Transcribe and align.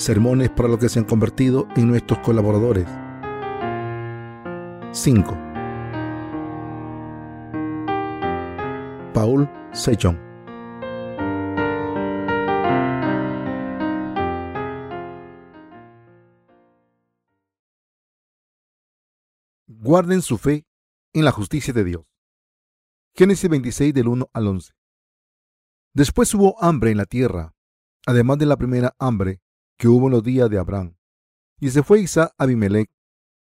sermones 0.00 0.48
para 0.48 0.68
los 0.68 0.78
que 0.78 0.88
se 0.88 0.98
han 0.98 1.04
convertido 1.04 1.68
en 1.76 1.88
nuestros 1.88 2.20
colaboradores. 2.20 2.86
5. 4.92 5.38
Paul 9.12 9.48
Sejong 9.72 10.18
Guarden 19.66 20.22
su 20.22 20.38
fe 20.38 20.66
en 21.12 21.24
la 21.24 21.32
justicia 21.32 21.74
de 21.74 21.84
Dios. 21.84 22.04
Génesis 23.14 23.50
26 23.50 23.92
del 23.92 24.08
1 24.08 24.30
al 24.32 24.46
11. 24.46 24.72
Después 25.92 26.32
hubo 26.34 26.62
hambre 26.62 26.90
en 26.90 26.96
la 26.96 27.06
tierra, 27.06 27.54
además 28.06 28.38
de 28.38 28.46
la 28.46 28.56
primera 28.56 28.94
hambre 28.98 29.40
que 29.80 29.88
hubo 29.88 30.08
en 30.08 30.12
los 30.12 30.22
días 30.22 30.50
de 30.50 30.58
Abraham. 30.58 30.94
Y 31.58 31.70
se 31.70 31.82
fue 31.82 32.00
Isaac 32.00 32.34
a 32.36 32.44
Abimelech, 32.44 32.90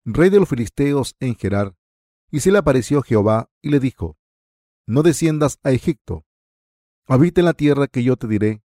rey 0.04 0.30
de 0.30 0.38
los 0.38 0.48
filisteos 0.48 1.16
en 1.18 1.34
Gerar, 1.34 1.74
y 2.30 2.40
se 2.40 2.52
le 2.52 2.58
apareció 2.58 3.02
Jehová 3.02 3.50
y 3.60 3.70
le 3.70 3.80
dijo, 3.80 4.16
No 4.86 5.02
desciendas 5.02 5.58
a 5.64 5.72
Egipto, 5.72 6.24
habita 7.08 7.40
en 7.40 7.46
la 7.46 7.54
tierra 7.54 7.88
que 7.88 8.04
yo 8.04 8.16
te 8.16 8.28
diré, 8.28 8.62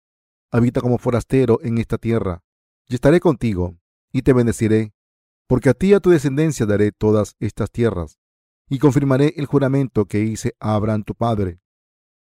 habita 0.50 0.82
como 0.82 0.98
forastero 0.98 1.60
en 1.62 1.78
esta 1.78 1.96
tierra, 1.96 2.44
y 2.88 2.94
estaré 2.96 3.20
contigo, 3.20 3.78
y 4.12 4.20
te 4.20 4.34
bendeciré, 4.34 4.92
porque 5.46 5.70
a 5.70 5.74
ti 5.74 5.88
y 5.88 5.94
a 5.94 6.00
tu 6.00 6.10
descendencia 6.10 6.66
daré 6.66 6.92
todas 6.92 7.36
estas 7.41 7.70
tierras, 7.70 8.18
y 8.68 8.80
confirmaré 8.80 9.32
el 9.38 9.46
juramento 9.46 10.04
que 10.04 10.20
hice 10.20 10.54
a 10.60 10.74
Abraham 10.74 11.04
tu 11.04 11.14
padre. 11.14 11.62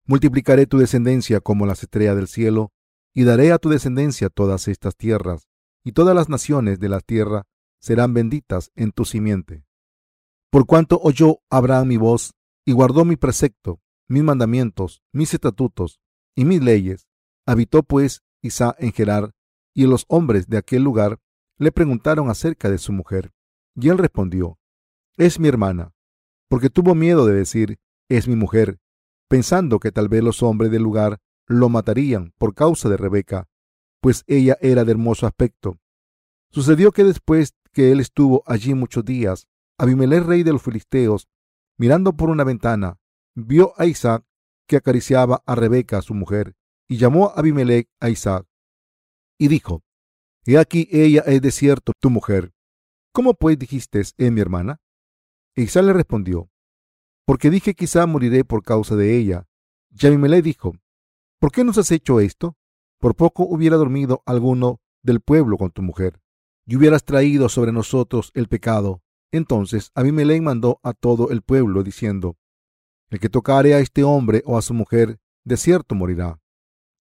Multiplicaré 0.04 0.66
tu 0.66 0.78
descendencia 0.78 1.40
como 1.40 1.64
las 1.64 1.84
estrellas 1.84 2.16
del 2.16 2.26
cielo, 2.26 2.72
y 3.18 3.24
daré 3.24 3.50
a 3.50 3.58
tu 3.58 3.68
descendencia 3.68 4.28
todas 4.28 4.68
estas 4.68 4.94
tierras, 4.94 5.48
y 5.82 5.90
todas 5.90 6.14
las 6.14 6.28
naciones 6.28 6.78
de 6.78 6.88
la 6.88 7.00
tierra 7.00 7.48
serán 7.80 8.14
benditas 8.14 8.70
en 8.76 8.92
tu 8.92 9.04
simiente. 9.04 9.64
Por 10.52 10.66
cuanto 10.66 11.00
oyó 11.02 11.40
Abraham 11.50 11.88
mi 11.88 11.96
voz, 11.96 12.36
y 12.64 12.70
guardó 12.70 13.04
mi 13.04 13.16
precepto, 13.16 13.80
mis 14.06 14.22
mandamientos, 14.22 15.02
mis 15.12 15.34
estatutos 15.34 15.98
y 16.36 16.44
mis 16.44 16.62
leyes, 16.62 17.08
habitó 17.44 17.82
pues 17.82 18.22
Isaac 18.40 18.76
en 18.78 18.92
Gerar, 18.92 19.32
y 19.74 19.88
los 19.88 20.04
hombres 20.06 20.46
de 20.46 20.58
aquel 20.58 20.84
lugar 20.84 21.18
le 21.58 21.72
preguntaron 21.72 22.30
acerca 22.30 22.70
de 22.70 22.78
su 22.78 22.92
mujer. 22.92 23.32
Y 23.74 23.88
él 23.88 23.98
respondió, 23.98 24.60
Es 25.16 25.40
mi 25.40 25.48
hermana, 25.48 25.92
porque 26.48 26.70
tuvo 26.70 26.94
miedo 26.94 27.26
de 27.26 27.34
decir, 27.34 27.80
Es 28.08 28.28
mi 28.28 28.36
mujer, 28.36 28.78
pensando 29.26 29.80
que 29.80 29.90
tal 29.90 30.08
vez 30.08 30.22
los 30.22 30.40
hombres 30.44 30.70
del 30.70 30.84
lugar 30.84 31.18
lo 31.48 31.68
matarían 31.68 32.32
por 32.38 32.54
causa 32.54 32.88
de 32.88 32.96
Rebeca, 32.96 33.48
pues 34.00 34.22
ella 34.26 34.56
era 34.60 34.84
de 34.84 34.92
hermoso 34.92 35.26
aspecto. 35.26 35.78
Sucedió 36.50 36.92
que 36.92 37.04
después 37.04 37.54
que 37.72 37.90
él 37.90 38.00
estuvo 38.00 38.42
allí 38.46 38.74
muchos 38.74 39.04
días, 39.04 39.48
Abimelech, 39.78 40.24
rey 40.24 40.42
de 40.42 40.52
los 40.52 40.62
filisteos, 40.62 41.28
mirando 41.76 42.12
por 42.12 42.30
una 42.30 42.44
ventana, 42.44 42.98
vio 43.34 43.72
a 43.76 43.86
Isaac 43.86 44.24
que 44.66 44.76
acariciaba 44.76 45.42
a 45.46 45.54
Rebeca, 45.54 46.02
su 46.02 46.14
mujer, 46.14 46.54
y 46.88 46.98
llamó 46.98 47.28
a 47.28 47.40
Abimelech 47.40 47.88
a 48.00 48.10
Isaac, 48.10 48.46
y 49.38 49.48
dijo, 49.48 49.82
He 50.44 50.58
aquí 50.58 50.88
ella 50.90 51.22
es 51.26 51.40
de 51.40 51.50
cierto 51.50 51.92
tu 52.00 52.10
mujer. 52.10 52.52
¿Cómo 53.12 53.34
pues 53.34 53.58
dijiste, 53.58 54.00
es 54.00 54.14
mi 54.18 54.40
hermana? 54.40 54.80
E 55.54 55.62
Isaac 55.62 55.84
le 55.84 55.92
respondió, 55.92 56.50
Porque 57.24 57.50
dije 57.50 57.74
quizá 57.74 58.06
moriré 58.06 58.44
por 58.44 58.62
causa 58.62 58.96
de 58.96 59.16
ella. 59.16 59.46
Y 59.90 60.06
Abimelech 60.06 60.44
dijo, 60.44 60.74
¿Por 61.38 61.52
qué 61.52 61.62
nos 61.62 61.78
has 61.78 61.92
hecho 61.92 62.18
esto? 62.18 62.56
Por 62.98 63.14
poco 63.14 63.44
hubiera 63.44 63.76
dormido 63.76 64.22
alguno 64.26 64.80
del 65.04 65.20
pueblo 65.20 65.56
con 65.56 65.70
tu 65.70 65.82
mujer, 65.82 66.20
y 66.66 66.74
hubieras 66.74 67.04
traído 67.04 67.48
sobre 67.48 67.70
nosotros 67.70 68.32
el 68.34 68.48
pecado. 68.48 69.02
Entonces 69.30 69.92
Abimelech 69.94 70.42
mandó 70.42 70.80
a 70.82 70.94
todo 70.94 71.30
el 71.30 71.42
pueblo, 71.42 71.84
diciendo, 71.84 72.36
El 73.08 73.20
que 73.20 73.28
tocare 73.28 73.74
a 73.74 73.78
este 73.78 74.02
hombre 74.02 74.42
o 74.46 74.58
a 74.58 74.62
su 74.62 74.74
mujer, 74.74 75.20
de 75.44 75.56
cierto 75.56 75.94
morirá. 75.94 76.40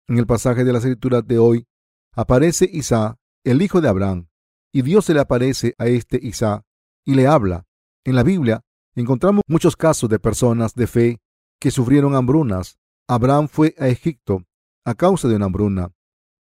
En 0.07 0.19
el 0.19 0.27
pasaje 0.27 0.63
de 0.63 0.71
las 0.71 0.83
escrituras 0.83 1.25
de 1.25 1.39
hoy, 1.39 1.67
aparece 2.13 2.69
Isaac, 2.71 3.17
el 3.43 3.61
hijo 3.63 3.81
de 3.81 3.89
Abraham, 3.89 4.27
y 4.71 4.83
Dios 4.83 5.05
se 5.05 5.15
le 5.15 5.19
aparece 5.19 5.73
a 5.79 5.87
este 5.87 6.19
Isaac 6.21 6.63
y 7.03 7.15
le 7.15 7.25
habla. 7.25 7.65
En 8.03 8.15
la 8.15 8.21
Biblia 8.21 8.63
encontramos 8.93 9.41
muchos 9.47 9.75
casos 9.75 10.09
de 10.09 10.19
personas 10.19 10.75
de 10.75 10.85
fe 10.85 11.21
que 11.59 11.71
sufrieron 11.71 12.15
hambrunas 12.15 12.77
Abraham 13.07 13.47
fue 13.47 13.73
a 13.79 13.87
Egipto 13.87 14.45
a 14.83 14.93
causa 14.95 15.27
de 15.27 15.35
una 15.35 15.45
hambruna, 15.45 15.93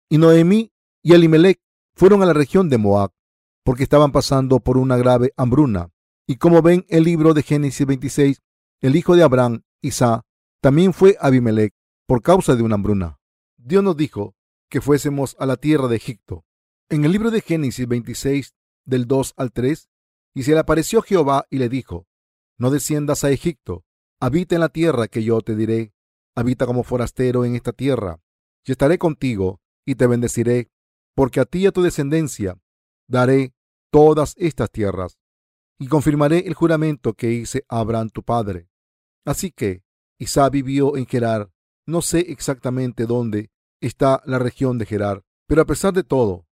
y 0.10 0.18
Noemí 0.18 0.72
y 1.04 1.14
Elimelech 1.14 1.60
fueron 1.96 2.22
a 2.24 2.26
la 2.26 2.34
región 2.34 2.70
de 2.70 2.78
Moab, 2.78 3.12
porque 3.64 3.84
estaban 3.84 4.12
pasando 4.12 4.60
por 4.60 4.78
una 4.78 4.98
grave 4.98 5.34
hambruna. 5.38 5.92
Y 6.28 6.38
como 6.38 6.62
ven 6.62 6.86
el 6.90 7.04
libro 7.04 7.34
de 7.34 7.44
Génesis 7.44 7.86
26, 7.86 8.42
el 8.82 8.96
hijo 8.96 9.16
de 9.16 9.24
Abraham, 9.24 9.64
Isaac, 9.82 10.24
también 10.62 10.94
fue 10.94 11.18
a 11.20 11.28
Abimelech 11.28 11.74
por 12.08 12.22
causa 12.22 12.56
de 12.56 12.64
una 12.64 12.76
hambruna. 12.76 13.20
Dios 13.58 13.84
nos 13.84 13.98
dijo 13.98 14.36
que 14.70 14.82
fuésemos 14.82 15.36
a 15.40 15.46
la 15.46 15.58
tierra 15.58 15.88
de 15.88 15.96
Egipto. 15.96 16.46
En 16.90 17.06
el 17.06 17.12
libro 17.12 17.32
de 17.32 17.42
Génesis 17.42 17.88
26, 17.88 18.54
del 18.86 19.08
2 19.08 19.34
al 19.38 19.52
3, 19.52 19.90
y 20.36 20.44
se 20.44 20.52
le 20.52 20.60
apareció 20.60 21.02
Jehová 21.02 21.46
y 21.50 21.58
le 21.58 21.70
dijo, 21.70 22.08
No 22.58 22.70
desciendas 22.70 23.24
a 23.24 23.32
Egipto, 23.32 23.84
habita 24.20 24.56
en 24.56 24.62
la 24.62 24.70
tierra 24.70 25.08
que 25.08 25.24
yo 25.24 25.42
te 25.42 25.56
diré, 25.56 25.95
habita 26.36 26.66
como 26.66 26.84
forastero 26.84 27.46
en 27.46 27.56
esta 27.56 27.72
tierra, 27.72 28.20
y 28.66 28.72
estaré 28.72 28.98
contigo 28.98 29.62
y 29.86 29.96
te 29.96 30.08
bendeciré, 30.08 30.70
porque 31.16 31.40
a 31.40 31.46
ti 31.46 31.60
y 31.60 31.68
a 31.68 31.72
tu 31.72 31.82
descendencia 31.82 32.60
daré 33.08 33.54
todas 33.92 34.36
estas 34.38 34.70
tierras, 34.70 35.18
y 35.80 35.88
confirmaré 35.88 36.40
el 36.48 36.54
juramento 36.54 37.14
que 37.14 37.32
hice 37.32 37.64
a 37.70 37.80
Abraham 37.80 38.10
tu 38.10 38.24
padre. 38.24 38.68
Así 39.26 39.52
que 39.52 39.84
Isaac 40.20 40.52
vivió 40.52 40.98
en 40.98 41.06
Gerar, 41.06 41.52
no 41.86 42.02
sé 42.02 42.20
exactamente 42.20 43.06
dónde 43.06 43.52
está 43.82 44.22
la 44.26 44.40
región 44.40 44.78
de 44.78 44.86
Gerar, 44.86 45.24
pero 45.48 45.62
a 45.62 45.66
pesar 45.66 45.94
de 45.94 46.04
todo, 46.04 46.48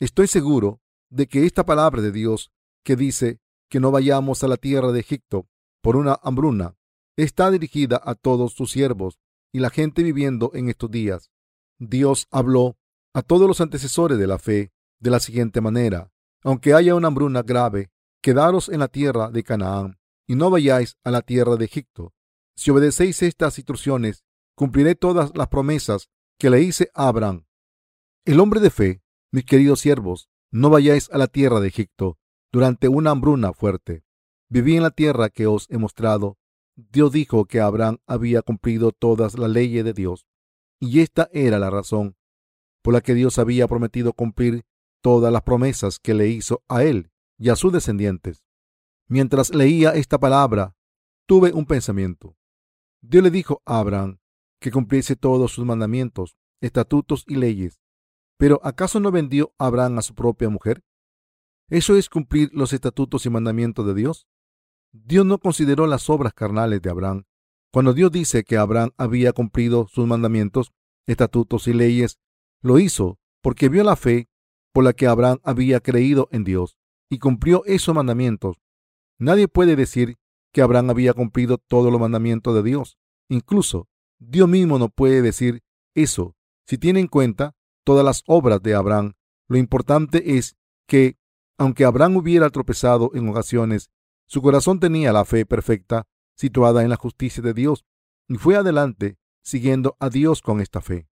estoy 0.00 0.26
seguro 0.26 0.80
de 1.10 1.26
que 1.26 1.46
esta 1.46 1.64
palabra 1.64 2.02
de 2.02 2.12
Dios 2.12 2.52
que 2.84 2.96
dice 2.96 3.40
que 3.68 3.80
no 3.80 3.90
vayamos 3.90 4.42
a 4.42 4.48
la 4.48 4.56
tierra 4.56 4.92
de 4.92 5.00
Egipto 5.00 5.48
por 5.82 5.96
una 5.96 6.18
hambruna, 6.22 6.76
está 7.18 7.50
dirigida 7.50 8.00
a 8.02 8.14
todos 8.14 8.52
sus 8.52 8.70
siervos 8.70 9.18
y 9.52 9.58
la 9.58 9.70
gente 9.70 10.04
viviendo 10.04 10.52
en 10.54 10.68
estos 10.68 10.88
días. 10.90 11.32
Dios 11.78 12.28
habló 12.30 12.78
a 13.12 13.22
todos 13.22 13.48
los 13.48 13.60
antecesores 13.60 14.18
de 14.18 14.26
la 14.28 14.38
fe 14.38 14.72
de 15.00 15.10
la 15.10 15.18
siguiente 15.18 15.60
manera. 15.60 16.12
Aunque 16.44 16.74
haya 16.74 16.94
una 16.94 17.08
hambruna 17.08 17.42
grave, 17.42 17.90
quedaros 18.22 18.68
en 18.68 18.78
la 18.78 18.88
tierra 18.88 19.30
de 19.30 19.42
Canaán 19.42 19.98
y 20.28 20.36
no 20.36 20.48
vayáis 20.48 20.96
a 21.02 21.10
la 21.10 21.22
tierra 21.22 21.56
de 21.56 21.64
Egipto. 21.64 22.14
Si 22.54 22.70
obedecéis 22.70 23.20
estas 23.22 23.58
instrucciones, 23.58 24.24
cumpliré 24.54 24.94
todas 24.94 25.32
las 25.34 25.48
promesas 25.48 26.10
que 26.38 26.50
le 26.50 26.62
hice 26.62 26.88
a 26.94 27.08
Abraham. 27.08 27.46
El 28.24 28.38
hombre 28.38 28.60
de 28.60 28.70
fe, 28.70 29.02
mis 29.32 29.44
queridos 29.44 29.80
siervos, 29.80 30.28
no 30.52 30.70
vayáis 30.70 31.10
a 31.10 31.18
la 31.18 31.26
tierra 31.26 31.58
de 31.58 31.66
Egipto 31.66 32.16
durante 32.52 32.86
una 32.86 33.10
hambruna 33.10 33.52
fuerte. 33.52 34.04
Viví 34.48 34.76
en 34.76 34.84
la 34.84 34.92
tierra 34.92 35.30
que 35.30 35.48
os 35.48 35.66
he 35.68 35.78
mostrado 35.78 36.38
Dios 36.78 37.10
dijo 37.10 37.46
que 37.46 37.60
Abraham 37.60 37.98
había 38.06 38.40
cumplido 38.42 38.92
todas 38.92 39.36
las 39.36 39.50
leyes 39.50 39.84
de 39.84 39.92
Dios, 39.92 40.28
y 40.78 41.00
esta 41.00 41.28
era 41.32 41.58
la 41.58 41.70
razón 41.70 42.16
por 42.82 42.94
la 42.94 43.00
que 43.00 43.14
Dios 43.14 43.40
había 43.40 43.66
prometido 43.66 44.12
cumplir 44.12 44.64
todas 45.02 45.32
las 45.32 45.42
promesas 45.42 45.98
que 45.98 46.14
le 46.14 46.28
hizo 46.28 46.62
a 46.68 46.84
él 46.84 47.10
y 47.36 47.48
a 47.48 47.56
sus 47.56 47.72
descendientes. 47.72 48.44
Mientras 49.08 49.52
leía 49.52 49.90
esta 49.90 50.20
palabra, 50.20 50.76
tuve 51.26 51.52
un 51.52 51.66
pensamiento. 51.66 52.36
Dios 53.00 53.24
le 53.24 53.32
dijo 53.32 53.60
a 53.66 53.80
Abraham 53.80 54.20
que 54.60 54.70
cumpliese 54.70 55.16
todos 55.16 55.50
sus 55.50 55.64
mandamientos, 55.64 56.36
estatutos 56.60 57.24
y 57.26 57.34
leyes. 57.34 57.80
Pero 58.36 58.60
¿acaso 58.62 59.00
no 59.00 59.10
vendió 59.10 59.52
Abraham 59.58 59.98
a 59.98 60.02
su 60.02 60.14
propia 60.14 60.48
mujer? 60.48 60.84
¿Eso 61.70 61.96
es 61.96 62.08
cumplir 62.08 62.50
los 62.52 62.72
estatutos 62.72 63.26
y 63.26 63.30
mandamientos 63.30 63.84
de 63.84 63.94
Dios? 63.94 64.28
Dios 64.92 65.26
no 65.26 65.38
consideró 65.38 65.86
las 65.86 66.08
obras 66.08 66.32
carnales 66.32 66.80
de 66.82 66.90
Abraham. 66.90 67.24
Cuando 67.72 67.92
Dios 67.92 68.10
dice 68.10 68.44
que 68.44 68.56
Abraham 68.56 68.90
había 68.96 69.32
cumplido 69.32 69.86
sus 69.88 70.06
mandamientos, 70.06 70.72
estatutos 71.06 71.68
y 71.68 71.74
leyes, 71.74 72.18
lo 72.62 72.78
hizo 72.78 73.18
porque 73.42 73.68
vio 73.68 73.84
la 73.84 73.96
fe 73.96 74.28
por 74.72 74.84
la 74.84 74.92
que 74.92 75.06
Abraham 75.06 75.38
había 75.42 75.80
creído 75.80 76.28
en 76.32 76.44
Dios 76.44 76.78
y 77.10 77.18
cumplió 77.18 77.64
esos 77.66 77.94
mandamientos. 77.94 78.56
Nadie 79.18 79.48
puede 79.48 79.76
decir 79.76 80.16
que 80.52 80.62
Abraham 80.62 80.90
había 80.90 81.12
cumplido 81.12 81.58
todos 81.58 81.92
los 81.92 82.00
mandamientos 82.00 82.54
de 82.54 82.62
Dios. 82.62 82.98
Incluso 83.28 83.88
Dios 84.18 84.48
mismo 84.48 84.78
no 84.78 84.88
puede 84.88 85.22
decir 85.22 85.62
eso 85.94 86.34
si 86.66 86.78
tiene 86.78 87.00
en 87.00 87.06
cuenta 87.06 87.54
todas 87.84 88.04
las 88.04 88.22
obras 88.26 88.62
de 88.62 88.74
Abraham. 88.74 89.14
Lo 89.48 89.56
importante 89.56 90.36
es 90.36 90.56
que, 90.86 91.16
aunque 91.58 91.84
Abraham 91.84 92.16
hubiera 92.16 92.50
tropezado 92.50 93.10
en 93.14 93.28
ocasiones 93.28 93.90
su 94.28 94.42
corazón 94.42 94.78
tenía 94.78 95.10
la 95.12 95.24
fe 95.24 95.46
perfecta 95.46 96.06
situada 96.36 96.82
en 96.82 96.90
la 96.90 96.96
justicia 96.96 97.42
de 97.42 97.54
Dios 97.54 97.86
y 98.28 98.36
fue 98.36 98.56
adelante 98.56 99.16
siguiendo 99.42 99.96
a 100.00 100.10
Dios 100.10 100.42
con 100.42 100.60
esta 100.60 100.82
fe. 100.82 101.08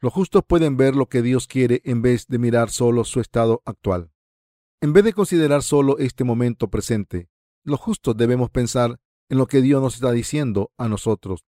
Los 0.00 0.14
justos 0.14 0.42
pueden 0.46 0.78
ver 0.78 0.96
lo 0.96 1.10
que 1.10 1.20
Dios 1.20 1.46
quiere 1.46 1.82
en 1.84 2.00
vez 2.00 2.26
de 2.26 2.38
mirar 2.38 2.70
solo 2.70 3.04
su 3.04 3.20
estado 3.20 3.62
actual. 3.66 4.10
En 4.80 4.94
vez 4.94 5.04
de 5.04 5.12
considerar 5.12 5.62
solo 5.62 5.98
este 5.98 6.24
momento 6.24 6.70
presente, 6.70 7.28
los 7.64 7.80
justos 7.80 8.16
debemos 8.16 8.48
pensar 8.48 8.98
en 9.28 9.36
lo 9.36 9.46
que 9.46 9.60
Dios 9.60 9.82
nos 9.82 9.96
está 9.96 10.12
diciendo 10.12 10.72
a 10.78 10.88
nosotros. 10.88 11.44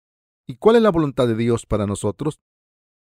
¿Y 0.46 0.56
cuál 0.56 0.76
es 0.76 0.82
la 0.82 0.90
voluntad 0.90 1.28
de 1.28 1.36
Dios 1.36 1.64
para 1.64 1.86
nosotros? 1.86 2.40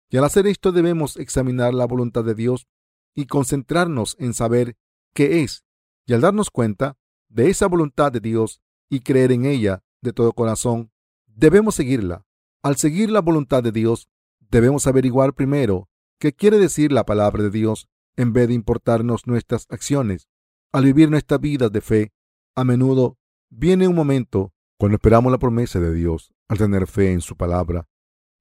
Y 0.09 0.19
al 0.19 0.25
hacer 0.25 0.47
esto 0.47 0.71
debemos 0.71 1.17
examinar 1.17 1.75
la 1.75 1.87
voluntad 1.87 2.25
de 2.25 2.35
Dios 2.35 2.69
y 3.15 3.27
concentrarnos 3.27 4.17
en 4.21 4.35
saber 4.35 4.77
qué 5.15 5.43
es. 5.43 5.65
Y 6.07 6.13
al 6.13 6.21
darnos 6.21 6.51
cuenta 6.51 6.98
de 7.29 7.51
esa 7.51 7.67
voluntad 7.67 8.13
de 8.13 8.21
Dios 8.21 8.61
y 8.89 9.01
creer 9.01 9.33
en 9.33 9.45
ella 9.45 9.83
de 10.01 10.13
todo 10.13 10.33
corazón, 10.33 10.91
debemos 11.27 11.75
seguirla. 11.75 12.25
Al 12.63 12.77
seguir 12.77 13.11
la 13.11 13.21
voluntad 13.21 13.63
de 13.63 13.73
Dios, 13.73 14.09
debemos 14.51 14.87
averiguar 14.87 15.35
primero 15.35 15.89
qué 16.19 16.33
quiere 16.33 16.59
decir 16.59 16.93
la 16.93 17.05
palabra 17.05 17.43
de 17.43 17.51
Dios 17.51 17.89
en 18.17 18.33
vez 18.33 18.49
de 18.49 18.55
importarnos 18.55 19.27
nuestras 19.27 19.67
acciones. 19.69 20.29
Al 20.73 20.85
vivir 20.85 21.11
nuestra 21.11 21.39
vida 21.39 21.69
de 21.69 21.81
fe, 21.81 22.13
a 22.55 22.65
menudo 22.65 23.19
viene 23.49 23.87
un 23.89 23.95
momento 23.95 24.53
cuando 24.77 24.97
esperamos 24.97 25.31
la 25.33 25.39
promesa 25.39 25.81
de 25.81 25.93
Dios 25.93 26.33
al 26.49 26.59
tener 26.59 26.87
fe 26.87 27.13
en 27.13 27.21
su 27.21 27.37
palabra. 27.37 27.89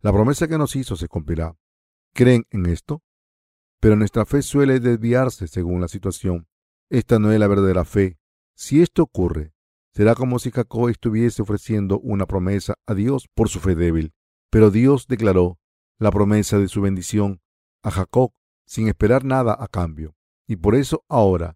La 0.01 0.11
promesa 0.11 0.47
que 0.47 0.57
nos 0.57 0.75
hizo 0.75 0.95
se 0.95 1.07
cumplirá. 1.07 1.55
¿Creen 2.13 2.45
en 2.49 2.65
esto? 2.65 3.03
Pero 3.79 3.95
nuestra 3.95 4.25
fe 4.25 4.41
suele 4.41 4.79
desviarse 4.79 5.47
según 5.47 5.81
la 5.81 5.87
situación. 5.87 6.47
Esta 6.89 7.19
no 7.19 7.31
es 7.31 7.39
la 7.39 7.47
verdadera 7.47 7.85
fe. 7.85 8.17
Si 8.59 8.81
esto 8.81 9.03
ocurre, 9.03 9.53
será 9.93 10.15
como 10.15 10.39
si 10.39 10.49
Jacob 10.49 10.89
estuviese 10.89 11.43
ofreciendo 11.43 11.99
una 11.99 12.25
promesa 12.25 12.73
a 12.87 12.95
Dios 12.95 13.29
por 13.35 13.49
su 13.49 13.59
fe 13.59 13.75
débil. 13.75 14.13
Pero 14.49 14.71
Dios 14.71 15.05
declaró 15.07 15.59
la 15.99 16.09
promesa 16.09 16.57
de 16.57 16.67
su 16.67 16.81
bendición 16.81 17.39
a 17.83 17.91
Jacob 17.91 18.31
sin 18.65 18.87
esperar 18.87 19.23
nada 19.23 19.55
a 19.59 19.67
cambio. 19.67 20.15
Y 20.47 20.55
por 20.55 20.73
eso 20.73 21.05
ahora 21.07 21.55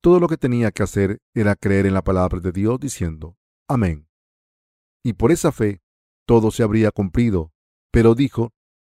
todo 0.00 0.18
lo 0.18 0.26
que 0.26 0.36
tenía 0.36 0.72
que 0.72 0.82
hacer 0.82 1.20
era 1.32 1.54
creer 1.54 1.86
en 1.86 1.94
la 1.94 2.02
palabra 2.02 2.40
de 2.40 2.50
Dios 2.50 2.80
diciendo, 2.80 3.36
Amén. 3.68 4.08
Y 5.04 5.12
por 5.12 5.30
esa 5.30 5.52
fe 5.52 5.80
todo 6.26 6.50
se 6.50 6.64
habría 6.64 6.90
cumplido. 6.90 7.52
Pero 7.92 8.16
dijo, 8.16 8.52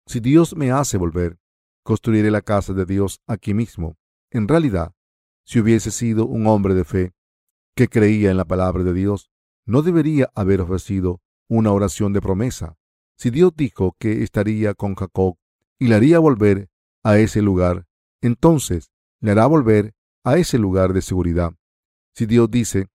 si 0.07 0.21
Dios 0.21 0.55
me 0.55 0.71
hace 0.71 0.97
volver, 0.97 1.41
construiré 1.83 2.31
la 2.31 2.43
casa 2.43 2.73
de 2.73 2.87
Dios 2.87 3.21
aquí 3.27 3.53
mismo. 3.53 3.97
En 4.31 4.47
realidad, 4.47 4.95
si 5.45 5.59
hubiese 5.59 5.91
sido 5.91 6.27
un 6.27 6.47
hombre 6.47 6.75
de 6.75 6.85
fe 6.85 7.13
que 7.75 7.89
creía 7.89 8.31
en 8.31 8.37
la 8.37 8.45
palabra 8.45 8.83
de 8.83 8.93
Dios, 8.93 9.31
no 9.65 9.83
debería 9.83 10.31
haber 10.35 10.61
ofrecido 10.61 11.21
una 11.49 11.73
oración 11.73 12.13
de 12.13 12.21
promesa. 12.21 12.77
Si 13.17 13.31
Dios 13.31 13.53
dijo 13.57 13.97
que 13.99 14.23
estaría 14.23 14.75
con 14.75 14.95
Jacob 14.95 15.37
y 15.79 15.89
le 15.89 15.95
haría 15.95 16.19
volver 16.19 16.71
a 17.03 17.19
ese 17.19 17.43
lugar, 17.43 17.87
entonces 18.21 18.91
le 19.21 19.33
hará 19.33 19.47
volver 19.47 19.95
a 20.25 20.37
ese 20.37 20.59
lugar 20.59 20.93
de 20.93 21.03
seguridad. 21.03 21.53
Si 22.15 22.27
Dios 22.27 22.51
dice 22.51 22.89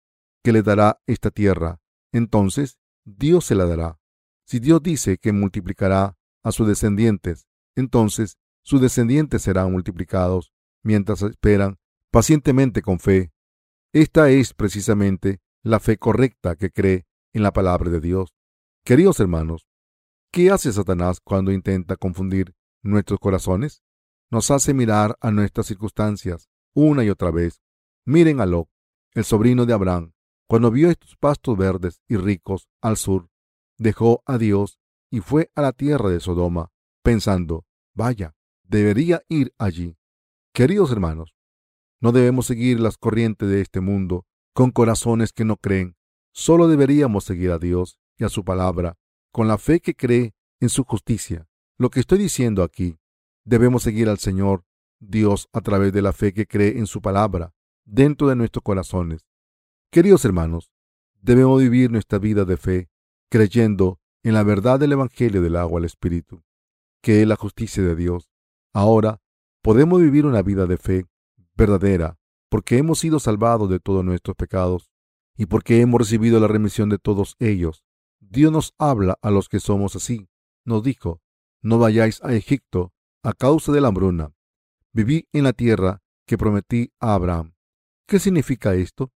que 0.43 0.53
le 0.53 0.62
dará 0.62 1.00
esta 1.06 1.31
tierra, 1.31 1.81
entonces 2.12 2.79
Dios 3.05 3.44
se 3.44 3.55
la 3.55 3.67
dará. 3.67 3.99
Si 4.47 4.61
Dios 4.61 4.82
dice 4.82 5.19
que 5.19 5.32
multiplicará 5.32 6.17
a 6.43 6.53
sus 6.53 6.67
descendientes, 6.67 7.47
entonces 7.77 8.38
sus 8.62 8.81
descendientes 8.81 9.43
serán 9.43 9.73
multiplicados 9.73 10.53
mientras 10.82 11.23
esperan 11.23 11.79
pacientemente 12.11 12.82
con 12.82 12.99
fe. 12.99 13.33
Esta 13.94 14.29
es 14.29 14.55
precisamente 14.55 15.41
la 15.62 15.79
fe 15.79 15.99
correcta 15.99 16.56
que 16.56 16.73
cree 16.73 17.06
en 17.32 17.44
la 17.44 17.52
palabra 17.52 17.93
de 17.93 18.00
Dios. 18.00 18.35
Queridos 18.85 19.20
hermanos, 19.20 19.69
¿qué 20.32 20.50
hace 20.50 20.73
Satanás 20.73 21.20
cuando 21.23 21.52
intenta 21.52 21.94
confundir 21.94 22.56
nuestros 22.82 23.20
corazones? 23.20 23.85
Nos 24.32 24.50
hace 24.50 24.75
mirar 24.75 25.17
a 25.20 25.31
nuestras 25.31 25.69
circunstancias 25.69 26.49
una 26.75 27.05
y 27.05 27.08
otra 27.08 27.31
vez. 27.31 27.62
Miren 28.05 28.41
a 28.41 28.46
Lot, 28.46 28.69
el 29.12 29.25
sobrino 29.25 29.64
de 29.64 29.75
Abraham, 29.75 30.12
cuando 30.49 30.73
vio 30.73 30.91
estos 30.91 31.14
pastos 31.14 31.56
verdes 31.56 32.00
y 32.08 32.17
ricos 32.17 32.69
al 32.81 32.96
sur, 32.96 33.29
dejó 33.79 34.25
a 34.26 34.38
Dios 34.38 34.81
y 35.08 35.20
fue 35.20 35.52
a 35.55 35.62
la 35.62 35.70
tierra 35.70 36.08
de 36.08 36.19
Sodoma, 36.19 36.73
pensando, 37.05 37.64
vaya, 37.94 38.35
debería 38.64 39.23
ir 39.29 39.55
allí. 39.56 39.96
Queridos 40.52 40.91
hermanos, 40.91 41.33
no 42.05 42.12
debemos 42.12 42.45
seguir 42.45 42.81
las 42.81 42.99
corrientes 42.99 43.49
de 43.49 43.62
este 43.62 43.81
mundo 43.81 44.27
con 44.53 44.73
corazones 44.73 45.33
que 45.33 45.47
no 45.47 45.56
creen. 45.56 45.97
Solo 46.35 46.69
deberíamos 46.69 47.25
seguir 47.25 47.51
a 47.51 47.59
Dios 47.59 47.99
y 48.19 48.25
a 48.25 48.29
su 48.29 48.45
palabra 48.45 48.99
con 49.33 49.49
la 49.49 49.56
fe 49.56 49.81
que 49.81 49.95
cree 49.95 50.35
en 50.61 50.69
su 50.69 50.85
justicia. 50.85 51.49
Lo 51.79 51.89
que 51.89 52.01
estoy 52.01 52.19
diciendo 52.19 52.62
aquí, 52.62 52.99
debemos 53.47 53.85
seguir 53.85 54.11
al 54.11 54.19
Señor 54.19 54.67
Dios 55.01 55.49
a 55.55 55.62
través 55.62 55.95
de 55.95 56.03
la 56.03 56.12
fe 56.12 56.35
que 56.35 56.47
cree 56.47 56.79
en 56.79 56.87
su 56.87 57.01
palabra 57.01 57.55
dentro 57.87 58.29
de 58.29 58.37
nuestros 58.37 58.62
corazones. 58.62 59.25
Queridos 59.91 60.27
hermanos, 60.27 60.71
debemos 61.23 61.62
vivir 61.62 61.91
nuestra 61.91 62.19
vida 62.19 62.45
de 62.45 62.59
fe 62.59 62.91
creyendo 63.31 63.99
en 64.23 64.35
la 64.35 64.43
verdad 64.43 64.79
del 64.79 64.93
Evangelio 64.93 65.41
del 65.41 65.56
agua 65.56 65.79
al 65.79 65.87
Espíritu, 65.87 66.45
que 67.01 67.23
es 67.23 67.27
la 67.27 67.37
justicia 67.37 67.83
de 67.83 67.97
Dios. 67.97 68.29
Ahora 68.75 69.23
podemos 69.62 70.03
vivir 70.03 70.27
una 70.27 70.43
vida 70.43 70.67
de 70.67 70.77
fe 70.77 71.06
verdadera 71.55 72.19
porque 72.55 72.79
hemos 72.79 73.01
sido 73.01 73.19
salvados 73.19 73.69
de 73.69 73.81
todos 73.81 74.05
nuestros 74.05 74.37
pecados 74.37 74.89
y 75.37 75.47
porque 75.47 75.81
hemos 75.81 75.99
recibido 75.99 76.39
la 76.39 76.47
remisión 76.47 76.89
de 76.89 76.99
todos 76.99 77.35
ellos. 77.41 77.85
Dios 78.21 78.53
nos 78.53 78.75
habla 78.79 79.19
a 79.23 79.33
los 79.33 79.49
que 79.49 79.59
somos 79.59 79.97
así. 79.97 80.29
Nos 80.65 80.85
dijo, 80.85 81.21
no 81.62 81.81
vayáis 81.81 82.23
a 82.23 82.33
Egipto 82.33 82.93
a 83.25 83.33
causa 83.33 83.73
de 83.73 83.81
la 83.81 83.89
hambruna. 83.89 84.33
Viví 84.93 85.29
en 85.33 85.43
la 85.43 85.53
tierra 85.53 86.03
que 86.27 86.39
prometí 86.39 86.93
a 87.01 87.15
Abraham. 87.15 87.55
¿Qué 88.06 88.21
significa 88.21 88.75
esto? 88.75 89.11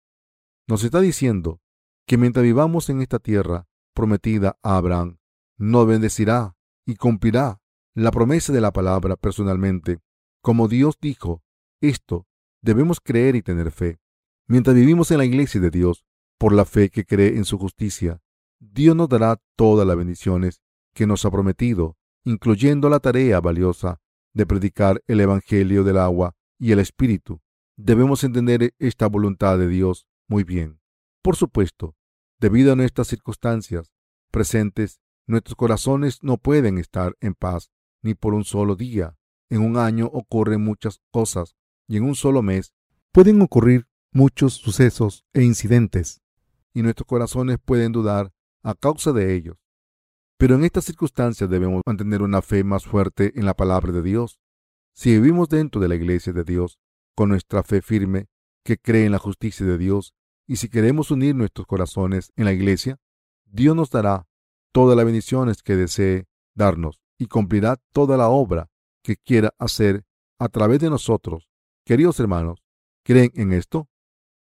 Nos 0.67 0.83
está 0.83 1.01
diciendo 1.01 1.61
que 2.07 2.17
mientras 2.17 2.43
vivamos 2.43 2.89
en 2.89 3.03
esta 3.03 3.19
tierra 3.19 3.69
prometida 3.95 4.59
a 4.63 4.79
Abraham, 4.79 5.19
nos 5.59 5.87
bendecirá 5.87 6.57
y 6.87 6.97
cumplirá 6.97 7.61
la 7.95 8.11
promesa 8.11 8.53
de 8.53 8.61
la 8.63 8.73
palabra 8.73 9.17
personalmente. 9.17 9.99
Como 10.41 10.69
Dios 10.69 10.97
dijo, 11.01 11.43
esto 11.81 12.27
debemos 12.63 13.01
creer 13.01 13.37
y 13.37 13.43
tener 13.43 13.71
fe. 13.71 13.99
Mientras 14.47 14.75
vivimos 14.77 15.11
en 15.11 15.19
la 15.19 15.25
iglesia 15.25 15.61
de 15.61 15.71
Dios, 15.71 16.05
por 16.39 16.53
la 16.53 16.65
fe 16.65 16.91
que 16.91 17.05
cree 17.05 17.37
en 17.37 17.45
su 17.45 17.59
justicia, 17.59 18.21
Dios 18.59 18.97
nos 18.97 19.09
dará 19.09 19.41
todas 19.57 19.87
las 19.87 19.97
bendiciones 19.97 20.63
que 20.95 21.07
nos 21.07 21.25
ha 21.25 21.31
prometido, 21.31 21.97
incluyendo 22.25 22.89
la 22.89 23.01
tarea 23.01 23.41
valiosa 23.41 24.01
de 24.33 24.47
predicar 24.47 25.03
el 25.07 25.21
Evangelio 25.21 25.85
del 25.85 25.99
agua 25.99 26.35
y 26.59 26.73
el 26.73 26.79
Espíritu. 26.79 27.41
Debemos 27.77 28.25
entender 28.25 28.75
esta 28.79 29.07
voluntad 29.07 29.59
de 29.59 29.69
Dios 29.69 30.07
muy 30.29 30.45
bien. 30.45 30.81
Por 31.23 31.37
supuesto, 31.37 31.95
debido 32.39 32.73
a 32.73 32.77
nuestras 32.77 33.09
circunstancias 33.09 33.93
presentes, 34.31 35.01
nuestros 35.27 35.57
corazones 35.57 36.23
no 36.23 36.37
pueden 36.39 36.79
estar 36.79 37.17
en 37.21 37.35
paz 37.35 37.71
ni 38.03 38.15
por 38.15 38.35
un 38.35 38.45
solo 38.45 38.77
día. 38.77 39.17
En 39.49 39.61
un 39.63 39.77
año 39.77 40.07
ocurren 40.07 40.63
muchas 40.63 41.01
cosas 41.11 41.57
y 41.89 41.97
en 41.97 42.05
un 42.05 42.15
solo 42.15 42.43
mes 42.43 42.73
pueden 43.13 43.41
ocurrir 43.43 43.87
muchos 44.13 44.55
sucesos 44.55 45.25
e 45.33 45.43
incidentes 45.43 46.23
y 46.73 46.83
nuestros 46.83 47.07
corazones 47.07 47.59
pueden 47.65 47.93
dudar 47.93 48.33
a 48.63 48.75
causa 48.75 49.13
de 49.13 49.35
ellos. 49.35 49.57
Pero 50.39 50.57
en 50.57 50.65
estas 50.65 50.85
circunstancias 50.85 51.49
debemos 51.49 51.83
mantener 51.87 52.23
una 52.23 52.43
fe 52.43 52.65
más 52.65 52.85
fuerte 52.85 53.33
en 53.39 53.47
la 53.47 53.55
palabra 53.55 53.93
de 53.93 54.03
Dios. 54.03 54.39
Si 54.93 55.13
vivimos 55.13 55.49
dentro 55.49 55.81
de 55.81 55.89
la 55.89 55.95
iglesia 55.95 56.33
de 56.33 56.45
Dios 56.45 56.79
con 57.15 57.31
nuestra 57.31 57.63
fe 57.63 57.81
firme 57.81 58.27
que 58.63 58.77
cree 58.77 59.07
en 59.07 59.13
la 59.13 59.19
justicia 59.19 59.65
de 59.65 59.79
Dios 59.79 60.15
y 60.47 60.57
si 60.57 60.69
queremos 60.69 61.11
unir 61.11 61.35
nuestros 61.35 61.67
corazones 61.67 62.33
en 62.37 62.45
la 62.45 62.53
iglesia, 62.53 62.99
Dios 63.47 63.75
nos 63.75 63.91
dará 63.91 64.27
todas 64.73 64.97
las 64.97 65.07
bendiciones 65.07 65.63
que 65.63 65.77
desee 65.77 66.27
darnos 66.55 67.01
y 67.19 67.27
cumplirá 67.27 67.77
toda 67.93 68.17
la 68.17 68.29
obra 68.29 68.69
que 69.03 69.17
quiera 69.17 69.55
hacer 69.59 70.05
a 70.39 70.49
través 70.49 70.81
de 70.81 70.91
nosotros. 70.91 71.49
Queridos 71.87 72.19
hermanos, 72.19 72.65
¿creen 73.05 73.31
en 73.37 73.53
esto? 73.53 73.89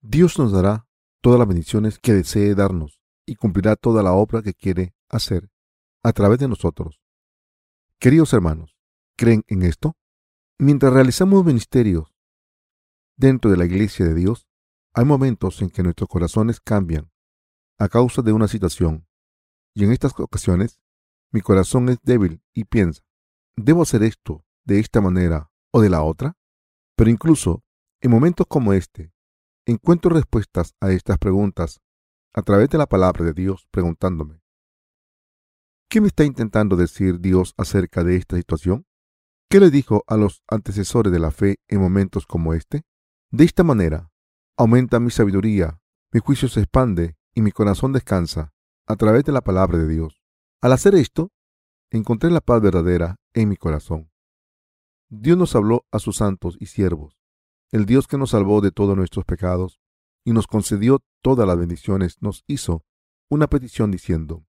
Dios 0.01 0.39
nos 0.39 0.51
dará 0.51 0.87
todas 1.21 1.37
las 1.37 1.47
bendiciones 1.47 1.99
que 1.99 2.13
desee 2.13 2.55
darnos 2.55 2.99
y 3.27 3.35
cumplirá 3.35 3.75
toda 3.75 4.01
la 4.01 4.13
obra 4.13 4.41
que 4.41 4.55
quiere 4.55 4.95
hacer 5.07 5.51
a 6.01 6.13
través 6.13 6.39
de 6.39 6.47
nosotros. 6.47 6.99
Queridos 7.99 8.33
hermanos, 8.33 8.75
¿creen 9.15 9.43
en 9.45 9.61
esto? 9.61 9.95
Mientras 10.57 10.91
realizamos 10.91 11.45
ministerios 11.45 12.11
dentro 13.17 13.51
de 13.51 13.57
la 13.57 13.65
iglesia 13.65 14.07
de 14.07 14.15
Dios, 14.15 14.47
hay 14.95 15.05
momentos 15.05 15.61
en 15.61 15.69
que 15.69 15.83
nuestros 15.83 16.09
corazones 16.09 16.59
cambian 16.59 17.11
a 17.77 17.87
causa 17.87 18.23
de 18.23 18.33
una 18.33 18.47
situación, 18.47 19.07
y 19.75 19.83
en 19.83 19.91
estas 19.91 20.19
ocasiones 20.19 20.81
mi 21.31 21.41
corazón 21.41 21.89
es 21.89 21.99
débil 22.01 22.41
y 22.55 22.63
piensa, 22.63 23.03
¿debo 23.55 23.83
hacer 23.83 24.01
esto 24.01 24.43
de 24.63 24.79
esta 24.79 25.01
manera 25.01 25.51
o 25.69 25.81
de 25.81 25.91
la 25.91 26.01
otra? 26.01 26.36
Pero 26.97 27.11
incluso 27.11 27.63
en 28.01 28.09
momentos 28.09 28.47
como 28.47 28.73
este, 28.73 29.13
encuentro 29.67 30.09
respuestas 30.09 30.73
a 30.81 30.91
estas 30.91 31.19
preguntas 31.19 31.79
a 32.33 32.41
través 32.41 32.69
de 32.69 32.79
la 32.79 32.87
palabra 32.87 33.23
de 33.23 33.33
Dios 33.33 33.67
preguntándome, 33.69 34.41
¿qué 35.89 36.01
me 36.01 36.07
está 36.07 36.23
intentando 36.23 36.75
decir 36.75 37.19
Dios 37.19 37.53
acerca 37.55 38.03
de 38.03 38.15
esta 38.15 38.35
situación? 38.35 38.87
¿Qué 39.47 39.59
le 39.59 39.69
dijo 39.69 40.03
a 40.07 40.17
los 40.17 40.43
antecesores 40.47 41.13
de 41.13 41.19
la 41.19 41.29
fe 41.31 41.57
en 41.67 41.79
momentos 41.79 42.25
como 42.25 42.55
este? 42.55 42.81
De 43.31 43.45
esta 43.45 43.63
manera, 43.63 44.09
aumenta 44.57 44.99
mi 44.99 45.11
sabiduría, 45.11 45.79
mi 46.11 46.19
juicio 46.19 46.49
se 46.49 46.61
expande 46.61 47.15
y 47.35 47.43
mi 47.43 47.51
corazón 47.51 47.93
descansa 47.93 48.53
a 48.87 48.95
través 48.95 49.23
de 49.23 49.33
la 49.33 49.41
palabra 49.41 49.77
de 49.77 49.87
Dios. 49.87 50.23
Al 50.61 50.71
hacer 50.71 50.95
esto, 50.95 51.31
encontré 51.91 52.31
la 52.31 52.41
paz 52.41 52.59
verdadera 52.59 53.17
en 53.33 53.49
mi 53.49 53.55
corazón. 53.55 54.09
Dios 55.09 55.37
nos 55.37 55.55
habló 55.55 55.85
a 55.91 55.99
sus 55.99 56.17
santos 56.17 56.57
y 56.59 56.65
siervos, 56.65 57.17
el 57.71 57.85
Dios 57.85 58.07
que 58.07 58.17
nos 58.17 58.31
salvó 58.31 58.61
de 58.61 58.71
todos 58.71 58.95
nuestros 58.97 59.25
pecados 59.25 59.79
y 60.25 60.33
nos 60.33 60.47
concedió 60.47 61.01
todas 61.21 61.47
las 61.47 61.57
bendiciones, 61.57 62.21
nos 62.21 62.43
hizo 62.47 62.83
una 63.29 63.47
petición 63.47 63.91
diciendo, 63.91 64.45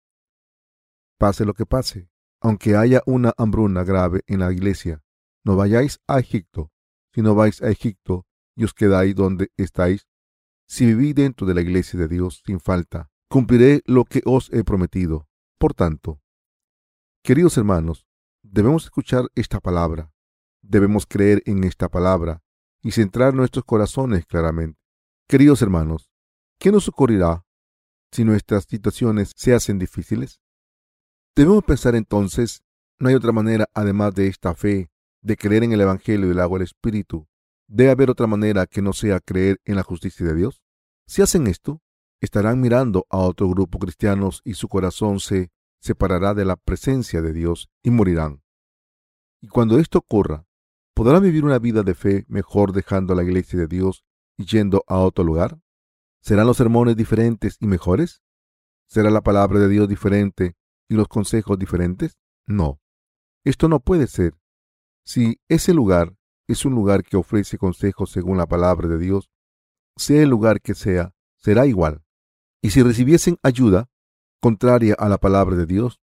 pase 1.18 1.44
lo 1.44 1.54
que 1.54 1.66
pase, 1.66 2.08
aunque 2.40 2.76
haya 2.76 3.02
una 3.06 3.32
hambruna 3.36 3.84
grave 3.84 4.22
en 4.26 4.40
la 4.40 4.52
iglesia, 4.52 5.02
no 5.44 5.56
vayáis 5.56 6.00
a 6.06 6.18
Egipto. 6.18 6.72
Si 7.14 7.22
no 7.22 7.34
vais 7.34 7.62
a 7.62 7.70
Egipto 7.70 8.26
y 8.54 8.64
os 8.64 8.74
quedáis 8.74 9.14
donde 9.14 9.50
estáis, 9.56 10.06
si 10.66 10.84
vivís 10.86 11.14
dentro 11.14 11.46
de 11.46 11.54
la 11.54 11.60
iglesia 11.60 11.98
de 11.98 12.08
Dios 12.08 12.42
sin 12.44 12.60
falta, 12.60 13.10
cumpliré 13.28 13.82
lo 13.86 14.04
que 14.04 14.22
os 14.24 14.52
he 14.52 14.64
prometido. 14.64 15.28
Por 15.58 15.72
tanto, 15.72 16.20
queridos 17.22 17.56
hermanos, 17.56 18.06
debemos 18.42 18.84
escuchar 18.84 19.30
esta 19.34 19.60
palabra, 19.60 20.12
debemos 20.68 21.06
creer 21.06 21.42
en 21.46 21.64
esta 21.64 21.88
palabra 21.88 22.42
y 22.82 22.92
centrar 22.92 23.34
nuestros 23.34 23.64
corazones 23.64 24.26
claramente. 24.26 24.80
Queridos 25.28 25.62
hermanos, 25.62 26.10
¿qué 26.58 26.70
nos 26.70 26.88
ocurrirá 26.88 27.44
si 28.12 28.24
nuestras 28.24 28.64
situaciones 28.64 29.32
se 29.34 29.54
hacen 29.54 29.78
difíciles? 29.78 30.40
Debemos 31.34 31.64
pensar 31.64 31.94
entonces, 31.94 32.62
no 32.98 33.08
hay 33.08 33.14
otra 33.14 33.32
manera 33.32 33.68
además 33.74 34.14
de 34.14 34.28
esta 34.28 34.54
fe, 34.54 34.90
de 35.22 35.36
creer 35.36 35.64
en 35.64 35.72
el 35.72 35.80
Evangelio 35.80 36.28
del 36.28 36.40
agua 36.40 36.58
del 36.58 36.66
Espíritu. 36.66 37.26
¿Debe 37.66 37.90
haber 37.90 38.10
otra 38.10 38.26
manera 38.26 38.66
que 38.66 38.80
no 38.80 38.92
sea 38.92 39.20
creer 39.20 39.60
en 39.64 39.76
la 39.76 39.82
justicia 39.82 40.24
de 40.24 40.34
Dios? 40.34 40.62
Si 41.06 41.20
hacen 41.20 41.46
esto, 41.46 41.82
estarán 42.20 42.60
mirando 42.60 43.06
a 43.10 43.18
otro 43.18 43.48
grupo 43.48 43.78
cristianos 43.78 44.40
y 44.44 44.54
su 44.54 44.68
corazón 44.68 45.20
se 45.20 45.50
separará 45.80 46.34
de 46.34 46.44
la 46.44 46.56
presencia 46.56 47.20
de 47.22 47.32
Dios 47.32 47.68
y 47.82 47.90
morirán. 47.90 48.42
Y 49.40 49.48
cuando 49.48 49.78
esto 49.78 49.98
ocurra, 49.98 50.46
¿podrán 50.96 51.22
vivir 51.22 51.44
una 51.44 51.58
vida 51.58 51.82
de 51.82 51.94
fe 51.94 52.24
mejor 52.26 52.72
dejando 52.72 53.14
la 53.14 53.22
iglesia 53.22 53.58
de 53.58 53.66
Dios 53.66 54.02
y 54.38 54.46
yendo 54.46 54.82
a 54.86 54.96
otro 54.96 55.24
lugar? 55.24 55.60
¿Serán 56.22 56.46
los 56.46 56.56
sermones 56.56 56.96
diferentes 56.96 57.58
y 57.60 57.66
mejores? 57.66 58.22
¿Será 58.88 59.10
la 59.10 59.20
palabra 59.20 59.60
de 59.60 59.68
Dios 59.68 59.90
diferente 59.90 60.56
y 60.88 60.94
los 60.94 61.06
consejos 61.06 61.58
diferentes? 61.58 62.16
No. 62.46 62.80
Esto 63.44 63.68
no 63.68 63.80
puede 63.80 64.06
ser. 64.06 64.38
Si 65.04 65.38
ese 65.48 65.74
lugar 65.74 66.16
es 66.48 66.64
un 66.64 66.74
lugar 66.74 67.02
que 67.02 67.18
ofrece 67.18 67.58
consejos 67.58 68.10
según 68.10 68.38
la 68.38 68.46
palabra 68.46 68.88
de 68.88 68.96
Dios, 68.96 69.30
sea 69.96 70.22
el 70.22 70.30
lugar 70.30 70.62
que 70.62 70.74
sea, 70.74 71.12
será 71.36 71.66
igual. 71.66 72.02
Y 72.62 72.70
si 72.70 72.82
recibiesen 72.82 73.36
ayuda 73.42 73.90
contraria 74.40 74.94
a 74.98 75.10
la 75.10 75.18
palabra 75.18 75.56
de 75.56 75.66
Dios, 75.66 76.00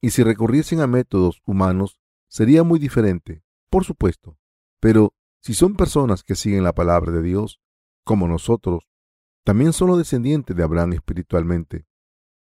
y 0.00 0.10
si 0.10 0.22
recurriesen 0.22 0.80
a 0.80 0.86
métodos 0.86 1.42
humanos, 1.44 1.98
sería 2.28 2.62
muy 2.62 2.78
diferente, 2.78 3.42
por 3.76 3.84
supuesto. 3.84 4.38
Pero 4.80 5.12
si 5.42 5.52
son 5.52 5.74
personas 5.74 6.24
que 6.24 6.34
siguen 6.34 6.64
la 6.64 6.72
palabra 6.72 7.12
de 7.12 7.20
Dios, 7.20 7.60
como 8.06 8.26
nosotros, 8.26 8.88
también 9.44 9.74
son 9.74 9.88
los 9.88 9.98
descendientes 9.98 10.56
de 10.56 10.62
Abraham 10.62 10.94
espiritualmente. 10.94 11.84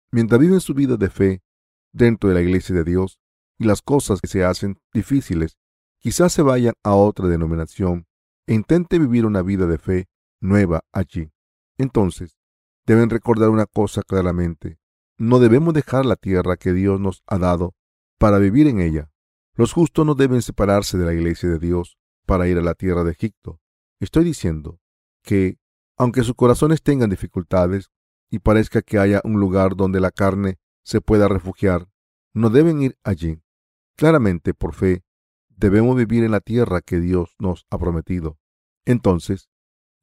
Mientras 0.10 0.40
viven 0.40 0.62
su 0.62 0.74
vida 0.74 0.96
de 0.96 1.10
fe 1.10 1.44
dentro 1.92 2.30
de 2.30 2.36
la 2.36 2.42
iglesia 2.42 2.74
de 2.74 2.86
Dios 2.86 3.20
y 3.60 3.66
las 3.66 3.82
cosas 3.82 4.22
que 4.22 4.30
se 4.30 4.46
hacen 4.46 4.80
difíciles, 4.94 5.58
quizás 6.00 6.32
se 6.32 6.44
vayan 6.44 6.76
a 6.82 6.96
otra 6.96 7.28
denominación 7.28 8.08
e 8.46 8.54
intente 8.54 8.98
vivir 8.98 9.26
una 9.26 9.42
vida 9.42 9.68
de 9.68 9.80
fe 9.80 10.08
nueva 10.40 10.86
allí. 10.94 11.34
Entonces, 11.78 12.38
deben 12.86 13.10
recordar 13.10 13.50
una 13.50 13.66
cosa 13.66 14.02
claramente. 14.02 14.80
No 15.18 15.40
debemos 15.40 15.74
dejar 15.74 16.06
la 16.06 16.16
tierra 16.16 16.56
que 16.56 16.72
Dios 16.72 17.02
nos 17.02 17.22
ha 17.28 17.38
dado 17.38 17.76
para 18.18 18.38
vivir 18.38 18.68
en 18.68 18.80
ella. 18.80 19.12
Los 19.58 19.74
justos 19.74 20.06
no 20.06 20.14
deben 20.14 20.44
separarse 20.44 21.00
de 21.00 21.06
la 21.06 21.14
iglesia 21.14 21.50
de 21.50 21.58
Dios 21.58 21.98
para 22.28 22.48
ir 22.48 22.60
a 22.60 22.62
la 22.62 22.76
tierra 22.76 23.04
de 23.04 23.12
Egipto. 23.14 23.60
Estoy 24.00 24.24
diciendo 24.24 24.80
que, 25.24 25.58
aunque 25.98 26.24
sus 26.24 26.36
corazones 26.36 26.84
tengan 26.84 27.10
dificultades 27.10 27.90
y 28.30 28.38
parezca 28.38 28.84
que 28.84 29.00
haya 29.00 29.20
un 29.24 29.40
lugar 29.40 29.76
donde 29.76 30.00
la 30.00 30.12
carne 30.12 30.60
se 30.84 31.02
pueda 31.02 31.28
refugiar, 31.28 31.90
no 32.36 32.52
deben 32.52 32.84
ir 32.84 33.00
allí. 33.04 33.42
Claramente, 33.96 34.54
por 34.54 34.76
fe, 34.76 35.04
debemos 35.50 35.98
vivir 35.98 36.24
en 36.24 36.32
la 36.32 36.40
tierra 36.40 36.82
que 36.82 37.00
Dios 37.00 37.36
nos 37.40 37.66
ha 37.72 37.80
prometido. 37.80 38.38
Entonces, 38.86 39.50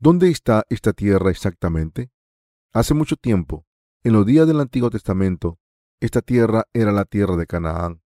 ¿dónde 0.00 0.30
está 0.30 0.64
esta 0.68 0.92
tierra 0.92 1.30
exactamente? 1.30 2.10
Hace 2.72 2.92
mucho 2.92 3.14
tiempo, 3.14 3.64
en 4.02 4.14
los 4.14 4.26
días 4.26 4.48
del 4.48 4.58
Antiguo 4.58 4.90
Testamento, 4.90 5.60
esta 6.00 6.22
tierra 6.22 6.64
era 6.72 6.90
la 6.90 7.04
tierra 7.04 7.36
de 7.36 7.46
Canaán. 7.46 8.02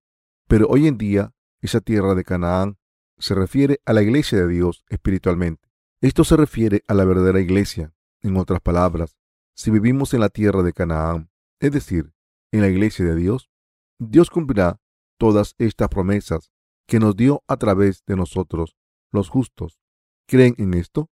Pero 0.47 0.67
hoy 0.69 0.87
en 0.87 0.99
día, 0.99 1.33
esa 1.61 1.81
tierra 1.81 2.15
de 2.15 2.25
Canaán 2.25 2.79
se 3.19 3.35
refiere 3.35 3.81
a 3.85 3.93
la 3.93 4.03
iglesia 4.03 4.39
de 4.39 4.49
Dios 4.49 4.85
espiritualmente. 4.89 5.69
Esto 6.01 6.25
se 6.25 6.37
refiere 6.37 6.85
a 6.87 6.95
la 6.95 7.05
verdadera 7.05 7.41
iglesia. 7.41 7.93
En 8.21 8.37
otras 8.37 8.61
palabras, 8.61 9.17
si 9.55 9.71
vivimos 9.71 10.15
en 10.15 10.21
la 10.21 10.29
tierra 10.29 10.63
de 10.63 10.73
Canaán, 10.73 11.31
es 11.61 11.73
decir, 11.73 12.13
en 12.53 12.61
la 12.61 12.69
iglesia 12.69 13.05
de 13.05 13.15
Dios, 13.15 13.51
Dios 13.99 14.31
cumplirá 14.31 14.81
todas 15.19 15.55
estas 15.59 15.89
promesas 15.89 16.53
que 16.87 17.01
nos 17.01 17.17
dio 17.17 17.43
a 17.49 17.57
través 17.57 18.05
de 18.07 18.17
nosotros, 18.17 18.77
los 19.13 19.29
justos. 19.29 19.81
¿Creen 20.27 20.55
en 20.59 20.75
esto? 20.75 21.11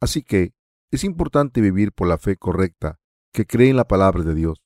Así 0.00 0.22
que 0.22 0.54
es 0.90 1.04
importante 1.04 1.60
vivir 1.60 1.92
por 1.92 2.08
la 2.08 2.18
fe 2.18 2.36
correcta, 2.36 3.00
que 3.32 3.46
cree 3.46 3.70
en 3.70 3.76
la 3.76 3.88
palabra 3.88 4.22
de 4.22 4.34
Dios. 4.34 4.62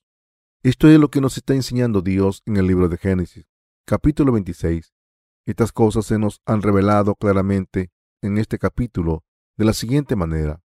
Esto 0.62 0.88
es 0.88 0.98
lo 0.98 1.10
que 1.10 1.20
nos 1.20 1.36
está 1.36 1.54
enseñando 1.54 2.02
Dios 2.02 2.42
en 2.46 2.56
el 2.56 2.66
libro 2.66 2.88
de 2.88 2.98
Génesis, 2.98 3.46
capítulo 3.86 4.32
26. 4.32 4.92
Estas 5.50 5.73
cosas 5.73 6.07
se 6.07 6.16
nos 6.16 6.40
han 6.47 6.62
revelado 6.62 7.16
claramente 7.16 7.90
en 8.23 8.38
este 8.38 8.57
capítulo 8.57 9.25
de 9.57 9.64
la 9.64 9.73
siguiente 9.73 10.14
manera. 10.14 10.62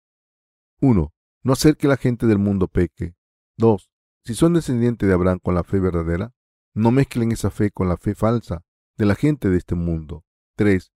1. 0.80 1.12
No 1.42 1.52
hacer 1.52 1.76
que 1.76 1.86
la 1.86 1.98
gente 1.98 2.26
del 2.26 2.38
mundo 2.38 2.66
peque. 2.66 3.14
2. 3.58 3.90
Si 4.24 4.34
son 4.34 4.54
descendientes 4.54 5.06
de 5.06 5.14
Abraham 5.14 5.38
con 5.38 5.54
la 5.54 5.64
fe 5.64 5.80
verdadera, 5.80 6.32
no 6.72 6.92
mezclen 6.92 7.30
esa 7.30 7.50
fe 7.50 7.70
con 7.70 7.90
la 7.90 7.98
fe 7.98 8.14
falsa 8.14 8.64
de 8.96 9.04
la 9.04 9.16
gente 9.16 9.50
de 9.50 9.58
este 9.58 9.74
mundo. 9.74 10.24
3. 10.56 10.90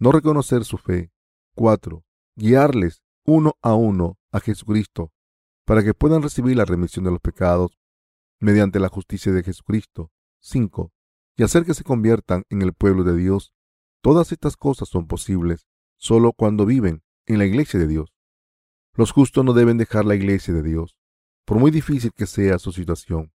No 0.00 0.10
reconocer 0.10 0.64
su 0.64 0.76
fe. 0.76 1.12
4. 1.54 2.04
Guiarles 2.34 3.04
uno 3.24 3.56
a 3.62 3.74
uno 3.74 4.18
a 4.32 4.40
Jesucristo 4.40 5.12
para 5.64 5.84
que 5.84 5.94
puedan 5.94 6.22
recibir 6.22 6.56
la 6.56 6.64
remisión 6.64 7.04
de 7.04 7.12
los 7.12 7.20
pecados 7.20 7.78
mediante 8.40 8.80
la 8.80 8.88
justicia 8.88 9.30
de 9.30 9.44
Jesucristo. 9.44 10.10
5. 10.40 10.92
Y 11.38 11.44
hacer 11.44 11.64
que 11.64 11.72
se 11.72 11.84
conviertan 11.84 12.42
en 12.50 12.60
el 12.60 12.74
pueblo 12.74 13.04
de 13.04 13.16
Dios. 13.16 13.54
Todas 14.02 14.32
estas 14.32 14.56
cosas 14.56 14.90
son 14.90 15.06
posibles 15.06 15.66
solo 15.96 16.32
cuando 16.32 16.66
viven 16.66 17.02
en 17.26 17.38
la 17.38 17.46
iglesia 17.46 17.80
de 17.80 17.86
Dios. 17.86 18.12
Los 18.94 19.12
justos 19.12 19.44
no 19.44 19.54
deben 19.54 19.78
dejar 19.78 20.04
la 20.04 20.16
iglesia 20.16 20.52
de 20.52 20.62
Dios 20.62 20.98
por 21.48 21.58
muy 21.58 21.70
difícil 21.70 22.12
que 22.14 22.26
sea 22.26 22.58
su 22.58 22.72
situación. 22.72 23.32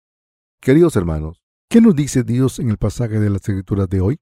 Queridos 0.62 0.96
hermanos, 0.96 1.42
¿qué 1.68 1.82
nos 1.82 1.96
dice 1.96 2.22
Dios 2.22 2.60
en 2.60 2.70
el 2.70 2.78
pasaje 2.78 3.20
de 3.20 3.32
las 3.32 3.42
Escrituras 3.42 3.90
de 3.90 4.02
hoy? 4.02 4.20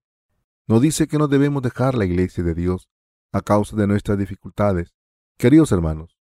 Nos 0.65 0.81
dice 0.81 1.07
que 1.07 1.17
no 1.17 1.27
debemos 1.27 1.61
dejar 1.61 1.95
la 1.95 2.05
iglesia 2.05 2.41
de 2.41 2.55
Dios 2.55 2.87
a 3.33 3.41
causa 3.41 3.75
de 3.75 3.87
nuestras 3.87 4.17
dificultades. 4.17 4.93
Queridos 5.37 5.73
hermanos, 5.73 6.17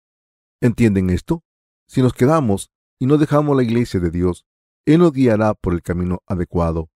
¿entienden 0.61 1.11
esto? 1.11 1.45
Si 1.87 2.03
nos 2.03 2.13
quedamos 2.13 2.73
y 2.99 3.07
no 3.07 3.19
dejamos 3.19 3.57
la 3.57 3.63
iglesia 3.63 4.01
de 4.01 4.11
Dios, 4.11 4.47
Él 4.85 4.99
nos 4.99 5.13
guiará 5.13 5.55
por 5.55 5.73
el 5.73 5.83
camino 5.83 6.23
adecuado. 6.27 6.91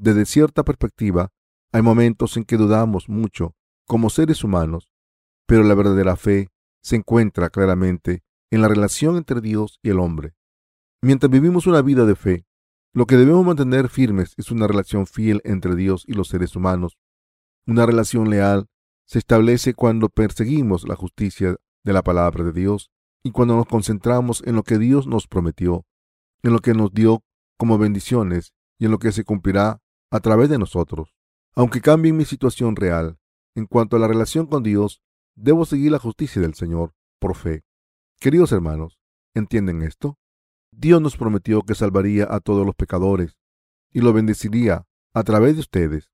Desde 0.00 0.26
cierta 0.26 0.62
perspectiva, 0.62 1.32
hay 1.72 1.82
momentos 1.82 2.36
en 2.36 2.44
que 2.44 2.56
dudamos 2.56 3.08
mucho 3.08 3.56
como 3.84 4.10
seres 4.10 4.44
humanos, 4.44 4.92
pero 5.44 5.64
la 5.64 5.74
verdadera 5.74 6.14
fe 6.14 6.50
se 6.80 6.94
encuentra 6.94 7.50
claramente 7.50 8.22
en 8.52 8.62
la 8.62 8.68
relación 8.68 9.16
entre 9.16 9.40
Dios 9.40 9.80
y 9.82 9.90
el 9.90 9.98
hombre. 9.98 10.34
Mientras 11.02 11.30
vivimos 11.32 11.66
una 11.66 11.82
vida 11.82 12.06
de 12.06 12.14
fe, 12.14 12.46
lo 12.94 13.06
que 13.06 13.16
debemos 13.16 13.44
mantener 13.44 13.88
firmes 13.88 14.34
es 14.36 14.52
una 14.52 14.68
relación 14.68 15.04
fiel 15.04 15.40
entre 15.44 15.74
Dios 15.74 16.04
y 16.06 16.12
los 16.12 16.28
seres 16.28 16.54
humanos. 16.54 16.96
Una 17.66 17.84
relación 17.84 18.30
leal 18.30 18.68
se 19.04 19.18
establece 19.18 19.74
cuando 19.74 20.10
perseguimos 20.10 20.86
la 20.86 20.94
justicia 20.94 21.56
de 21.82 21.92
la 21.92 22.02
palabra 22.02 22.44
de 22.44 22.52
Dios 22.52 22.92
y 23.24 23.32
cuando 23.32 23.56
nos 23.56 23.66
concentramos 23.66 24.44
en 24.46 24.54
lo 24.54 24.62
que 24.62 24.78
Dios 24.78 25.08
nos 25.08 25.26
prometió, 25.26 25.86
en 26.44 26.52
lo 26.52 26.60
que 26.60 26.72
nos 26.72 26.92
dio 26.92 27.24
como 27.56 27.78
bendiciones 27.78 28.52
y 28.78 28.84
en 28.84 28.92
lo 28.92 29.00
que 29.00 29.10
se 29.10 29.24
cumplirá 29.24 29.80
a 30.10 30.20
través 30.20 30.48
de 30.48 30.58
nosotros. 30.58 31.14
Aunque 31.54 31.80
cambie 31.80 32.12
mi 32.12 32.24
situación 32.24 32.76
real, 32.76 33.18
en 33.54 33.66
cuanto 33.66 33.96
a 33.96 33.98
la 33.98 34.08
relación 34.08 34.46
con 34.46 34.62
Dios, 34.62 35.02
debo 35.34 35.64
seguir 35.64 35.92
la 35.92 35.98
justicia 35.98 36.40
del 36.40 36.54
Señor 36.54 36.94
por 37.18 37.34
fe. 37.34 37.64
Queridos 38.20 38.52
hermanos, 38.52 38.98
¿entienden 39.34 39.82
esto? 39.82 40.18
Dios 40.70 41.00
nos 41.00 41.16
prometió 41.16 41.62
que 41.62 41.74
salvaría 41.74 42.26
a 42.30 42.40
todos 42.40 42.64
los 42.64 42.74
pecadores 42.74 43.36
y 43.92 44.00
lo 44.00 44.12
bendeciría 44.12 44.86
a 45.14 45.22
través 45.22 45.54
de 45.54 45.60
ustedes. 45.60 46.10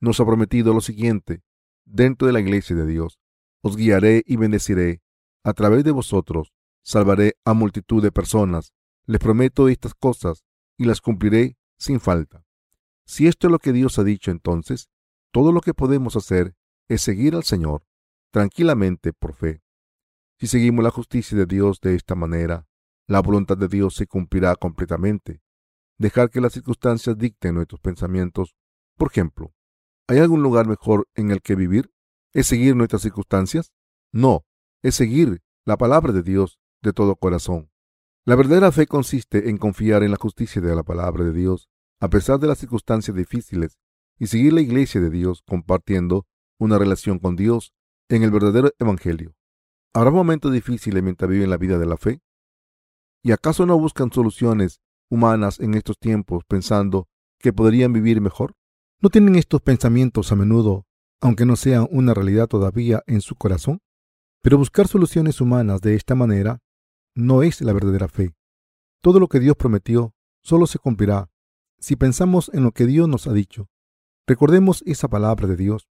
Nos 0.00 0.20
ha 0.20 0.26
prometido 0.26 0.72
lo 0.74 0.80
siguiente, 0.80 1.42
dentro 1.84 2.26
de 2.26 2.32
la 2.32 2.40
iglesia 2.40 2.76
de 2.76 2.86
Dios. 2.86 3.18
Os 3.62 3.76
guiaré 3.76 4.22
y 4.26 4.36
bendeciré. 4.36 5.02
A 5.44 5.52
través 5.52 5.84
de 5.84 5.90
vosotros 5.90 6.52
salvaré 6.82 7.36
a 7.44 7.54
multitud 7.54 8.02
de 8.02 8.12
personas. 8.12 8.72
Les 9.06 9.18
prometo 9.18 9.68
estas 9.68 9.94
cosas 9.94 10.44
y 10.76 10.84
las 10.84 11.00
cumpliré 11.00 11.56
sin 11.78 12.00
falta. 12.00 12.44
Si 13.08 13.26
esto 13.26 13.46
es 13.46 13.50
lo 13.50 13.58
que 13.58 13.72
Dios 13.72 13.98
ha 13.98 14.04
dicho, 14.04 14.30
entonces 14.30 14.90
todo 15.32 15.50
lo 15.50 15.62
que 15.62 15.72
podemos 15.72 16.14
hacer 16.14 16.54
es 16.88 17.00
seguir 17.00 17.34
al 17.34 17.42
Señor 17.42 17.86
tranquilamente 18.30 19.14
por 19.14 19.34
fe. 19.34 19.62
Si 20.38 20.46
seguimos 20.46 20.84
la 20.84 20.90
justicia 20.90 21.36
de 21.36 21.46
Dios 21.46 21.80
de 21.80 21.94
esta 21.94 22.14
manera, 22.14 22.68
la 23.06 23.20
voluntad 23.20 23.56
de 23.56 23.66
Dios 23.66 23.94
se 23.94 24.06
cumplirá 24.06 24.54
completamente. 24.56 25.40
Dejar 25.96 26.28
que 26.28 26.42
las 26.42 26.52
circunstancias 26.52 27.16
dicten 27.16 27.54
nuestros 27.54 27.80
pensamientos. 27.80 28.54
Por 28.96 29.10
ejemplo, 29.10 29.54
¿hay 30.06 30.18
algún 30.18 30.42
lugar 30.42 30.68
mejor 30.68 31.08
en 31.14 31.30
el 31.30 31.40
que 31.40 31.54
vivir? 31.54 31.90
¿Es 32.34 32.46
seguir 32.46 32.76
nuestras 32.76 33.00
circunstancias? 33.00 33.72
No, 34.12 34.44
es 34.82 34.94
seguir 34.94 35.42
la 35.64 35.78
palabra 35.78 36.12
de 36.12 36.22
Dios 36.22 36.60
de 36.82 36.92
todo 36.92 37.16
corazón. 37.16 37.70
La 38.26 38.36
verdadera 38.36 38.70
fe 38.70 38.86
consiste 38.86 39.48
en 39.48 39.56
confiar 39.56 40.02
en 40.02 40.10
la 40.10 40.18
justicia 40.18 40.60
de 40.60 40.76
la 40.76 40.82
palabra 40.82 41.24
de 41.24 41.32
Dios 41.32 41.70
a 42.00 42.08
pesar 42.08 42.38
de 42.38 42.46
las 42.46 42.58
circunstancias 42.58 43.16
difíciles 43.16 43.78
y 44.18 44.26
seguir 44.26 44.52
la 44.52 44.60
iglesia 44.60 45.00
de 45.00 45.10
Dios 45.10 45.42
compartiendo 45.46 46.26
una 46.58 46.78
relación 46.78 47.18
con 47.18 47.36
Dios 47.36 47.72
en 48.08 48.22
el 48.22 48.30
verdadero 48.30 48.72
Evangelio. 48.78 49.34
¿Habrá 49.94 50.10
momentos 50.10 50.52
difíciles 50.52 51.02
mientras 51.02 51.30
viven 51.30 51.50
la 51.50 51.56
vida 51.56 51.78
de 51.78 51.86
la 51.86 51.96
fe? 51.96 52.20
¿Y 53.22 53.32
acaso 53.32 53.66
no 53.66 53.78
buscan 53.78 54.12
soluciones 54.12 54.80
humanas 55.10 55.60
en 55.60 55.74
estos 55.74 55.98
tiempos 55.98 56.44
pensando 56.46 57.08
que 57.38 57.52
podrían 57.52 57.92
vivir 57.92 58.20
mejor? 58.20 58.54
¿No 59.00 59.10
tienen 59.10 59.36
estos 59.36 59.60
pensamientos 59.62 60.32
a 60.32 60.36
menudo, 60.36 60.86
aunque 61.20 61.46
no 61.46 61.56
sean 61.56 61.88
una 61.90 62.14
realidad 62.14 62.48
todavía 62.48 63.02
en 63.06 63.20
su 63.20 63.34
corazón? 63.36 63.80
Pero 64.42 64.58
buscar 64.58 64.86
soluciones 64.88 65.40
humanas 65.40 65.80
de 65.80 65.94
esta 65.94 66.14
manera 66.14 66.60
no 67.14 67.42
es 67.42 67.60
la 67.60 67.72
verdadera 67.72 68.08
fe. 68.08 68.34
Todo 69.02 69.20
lo 69.20 69.28
que 69.28 69.40
Dios 69.40 69.56
prometió 69.56 70.14
solo 70.42 70.66
se 70.66 70.78
cumplirá 70.78 71.30
si 71.78 71.96
pensamos 71.96 72.50
en 72.52 72.64
lo 72.64 72.72
que 72.72 72.86
Dios 72.86 73.08
nos 73.08 73.26
ha 73.26 73.32
dicho. 73.32 73.68
Recordemos 74.26 74.82
esa 74.86 75.08
palabra 75.08 75.46
de 75.46 75.56
Dios. 75.56 75.88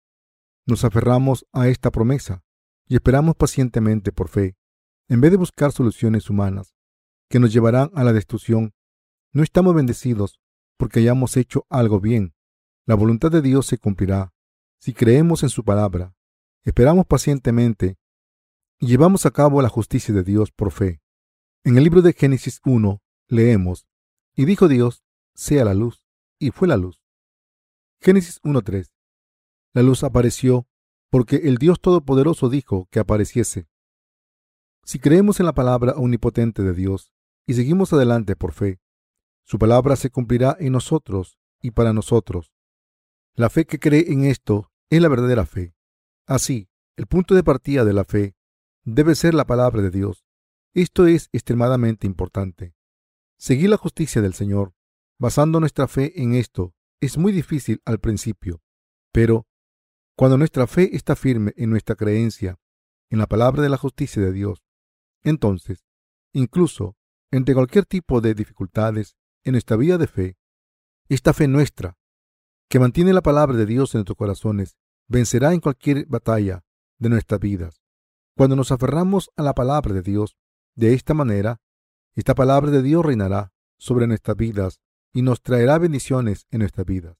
Nos 0.65 0.83
aferramos 0.83 1.45
a 1.53 1.67
esta 1.67 1.91
promesa 1.91 2.43
y 2.87 2.95
esperamos 2.95 3.35
pacientemente 3.35 4.11
por 4.11 4.29
fe, 4.29 4.55
en 5.07 5.21
vez 5.21 5.31
de 5.31 5.37
buscar 5.37 5.71
soluciones 5.71 6.29
humanas 6.29 6.75
que 7.29 7.39
nos 7.39 7.53
llevarán 7.53 7.91
a 7.95 8.03
la 8.03 8.13
destrucción. 8.13 8.73
No 9.31 9.43
estamos 9.43 9.75
bendecidos 9.75 10.39
porque 10.77 10.99
hayamos 10.99 11.37
hecho 11.37 11.65
algo 11.69 11.99
bien. 11.99 12.33
La 12.85 12.95
voluntad 12.95 13.31
de 13.31 13.41
Dios 13.41 13.65
se 13.65 13.77
cumplirá 13.77 14.35
si 14.85 14.93
creemos 14.93 15.41
en 15.41 15.49
su 15.49 15.63
palabra, 15.63 16.15
esperamos 16.63 17.07
pacientemente 17.07 17.97
y 18.79 18.85
llevamos 18.85 19.25
a 19.25 19.31
cabo 19.31 19.61
la 19.63 19.69
justicia 19.69 20.13
de 20.13 20.21
Dios 20.21 20.51
por 20.51 20.71
fe. 20.71 21.01
En 21.63 21.77
el 21.77 21.83
libro 21.83 22.03
de 22.03 22.13
Génesis 22.13 22.61
1 22.63 23.01
leemos, 23.27 23.87
y 24.35 24.45
dijo 24.45 24.67
Dios, 24.67 25.03
sea 25.35 25.65
la 25.65 25.73
luz, 25.73 26.03
y 26.39 26.51
fue 26.51 26.67
la 26.67 26.77
luz. 26.77 27.03
Génesis 28.01 28.41
1.3. 28.41 28.91
La 29.73 29.83
luz 29.83 30.03
apareció 30.03 30.67
porque 31.09 31.37
el 31.43 31.57
Dios 31.57 31.79
Todopoderoso 31.79 32.49
dijo 32.49 32.87
que 32.91 32.99
apareciese. 32.99 33.67
Si 34.83 34.99
creemos 34.99 35.39
en 35.39 35.45
la 35.45 35.53
palabra 35.53 35.93
omnipotente 35.93 36.63
de 36.63 36.73
Dios 36.73 37.11
y 37.45 37.53
seguimos 37.53 37.91
adelante 37.93 38.35
por 38.35 38.53
fe, 38.53 38.79
su 39.43 39.59
palabra 39.59 39.95
se 39.95 40.09
cumplirá 40.09 40.55
en 40.59 40.73
nosotros 40.73 41.37
y 41.61 41.71
para 41.71 41.93
nosotros. 41.93 42.51
La 43.35 43.49
fe 43.49 43.65
que 43.65 43.79
cree 43.79 44.11
en 44.11 44.23
esto 44.23 44.71
es 44.89 45.01
la 45.01 45.09
verdadera 45.09 45.45
fe. 45.45 45.75
Así, 46.25 46.69
el 46.95 47.07
punto 47.07 47.35
de 47.35 47.43
partida 47.43 47.83
de 47.83 47.93
la 47.93 48.05
fe 48.05 48.35
debe 48.83 49.15
ser 49.15 49.33
la 49.33 49.45
palabra 49.45 49.81
de 49.81 49.91
Dios. 49.91 50.25
Esto 50.73 51.07
es 51.07 51.29
extremadamente 51.33 52.07
importante. 52.07 52.75
Seguir 53.37 53.69
la 53.69 53.77
justicia 53.77 54.21
del 54.21 54.33
Señor, 54.33 54.73
basando 55.17 55.59
nuestra 55.59 55.87
fe 55.87 56.21
en 56.21 56.33
esto, 56.33 56.73
es 57.01 57.17
muy 57.17 57.31
difícil 57.31 57.81
al 57.85 57.99
principio, 57.99 58.61
pero 59.11 59.47
cuando 60.15 60.37
nuestra 60.37 60.67
fe 60.67 60.95
está 60.95 61.15
firme 61.15 61.53
en 61.57 61.69
nuestra 61.69 61.95
creencia 61.95 62.57
en 63.09 63.19
la 63.19 63.27
palabra 63.27 63.61
de 63.61 63.69
la 63.69 63.77
justicia 63.77 64.21
de 64.21 64.31
Dios, 64.31 64.63
entonces, 65.23 65.85
incluso 66.33 66.95
entre 67.31 67.53
cualquier 67.53 67.85
tipo 67.85 68.21
de 68.21 68.33
dificultades 68.33 69.17
en 69.43 69.53
nuestra 69.53 69.77
vida 69.77 69.97
de 69.97 70.07
fe, 70.07 70.37
esta 71.09 71.33
fe 71.33 71.47
nuestra, 71.47 71.97
que 72.69 72.79
mantiene 72.79 73.13
la 73.13 73.21
palabra 73.21 73.55
de 73.55 73.65
Dios 73.65 73.93
en 73.93 73.99
nuestros 73.99 74.17
corazones, 74.17 74.77
vencerá 75.07 75.53
en 75.53 75.59
cualquier 75.59 76.05
batalla 76.07 76.63
de 76.97 77.09
nuestras 77.09 77.39
vidas. 77.39 77.81
Cuando 78.35 78.55
nos 78.55 78.71
aferramos 78.71 79.29
a 79.35 79.43
la 79.43 79.53
palabra 79.53 79.93
de 79.93 80.01
Dios 80.01 80.35
de 80.75 80.93
esta 80.93 81.13
manera, 81.13 81.61
esta 82.15 82.35
palabra 82.35 82.71
de 82.71 82.81
Dios 82.81 83.05
reinará 83.05 83.53
sobre 83.77 84.07
nuestras 84.07 84.35
vidas 84.37 84.81
y 85.15 85.21
nos 85.21 85.41
traerá 85.41 85.77
bendiciones 85.77 86.45
en 86.51 86.59
nuestras 86.59 86.85
vidas. 86.85 87.17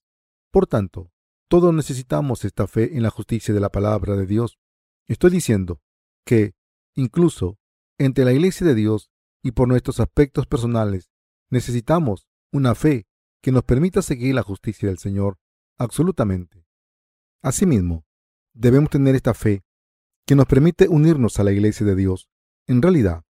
Por 0.52 0.68
tanto, 0.68 1.14
todos 1.48 1.74
necesitamos 1.74 2.44
esta 2.44 2.68
fe 2.68 2.98
en 2.98 3.04
la 3.04 3.10
justicia 3.10 3.54
de 3.54 3.62
la 3.62 3.70
palabra 3.70 4.18
de 4.18 4.26
Dios. 4.26 4.60
Estoy 5.08 5.32
diciendo 5.32 5.82
que, 6.26 6.56
incluso 6.94 7.58
entre 7.98 8.26
la 8.26 8.34
iglesia 8.34 8.68
de 8.68 8.76
Dios 8.76 9.12
y 9.42 9.54
por 9.54 9.70
nuestros 9.70 10.02
aspectos 10.02 10.46
personales, 10.46 11.10
necesitamos 11.50 12.28
una 12.52 12.76
fe 12.76 13.08
que 13.42 13.54
nos 13.54 13.64
permita 13.64 14.02
seguir 14.02 14.36
la 14.36 14.44
justicia 14.44 14.90
del 14.90 14.98
Señor 14.98 15.38
absolutamente. 15.78 16.66
Asimismo, 17.42 18.06
debemos 18.54 18.90
tener 18.90 19.16
esta 19.16 19.34
fe 19.34 19.64
que 20.26 20.36
nos 20.36 20.48
permite 20.48 20.90
unirnos 20.90 21.40
a 21.40 21.46
la 21.46 21.54
iglesia 21.54 21.86
de 21.86 21.96
Dios. 21.96 22.30
En 22.68 22.82
realidad, 22.82 23.24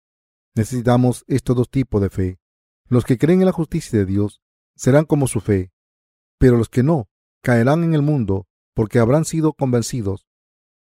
necesitamos 0.56 1.24
estos 1.28 1.56
dos 1.56 1.70
tipos 1.70 2.02
de 2.02 2.10
fe. 2.10 2.40
Los 2.88 3.06
que 3.06 3.20
creen 3.20 3.42
en 3.42 3.46
la 3.46 3.52
justicia 3.52 4.00
de 4.00 4.06
Dios 4.08 4.42
serán 4.76 5.06
como 5.06 5.28
su 5.28 5.40
fe, 5.40 5.72
pero 6.38 6.58
los 6.58 6.70
que 6.70 6.84
no 6.84 7.10
caerán 7.42 7.84
en 7.84 7.94
el 7.94 8.02
mundo 8.02 8.48
porque 8.74 9.00
habrán 9.00 9.26
sido 9.26 9.54
convencidos 9.54 10.28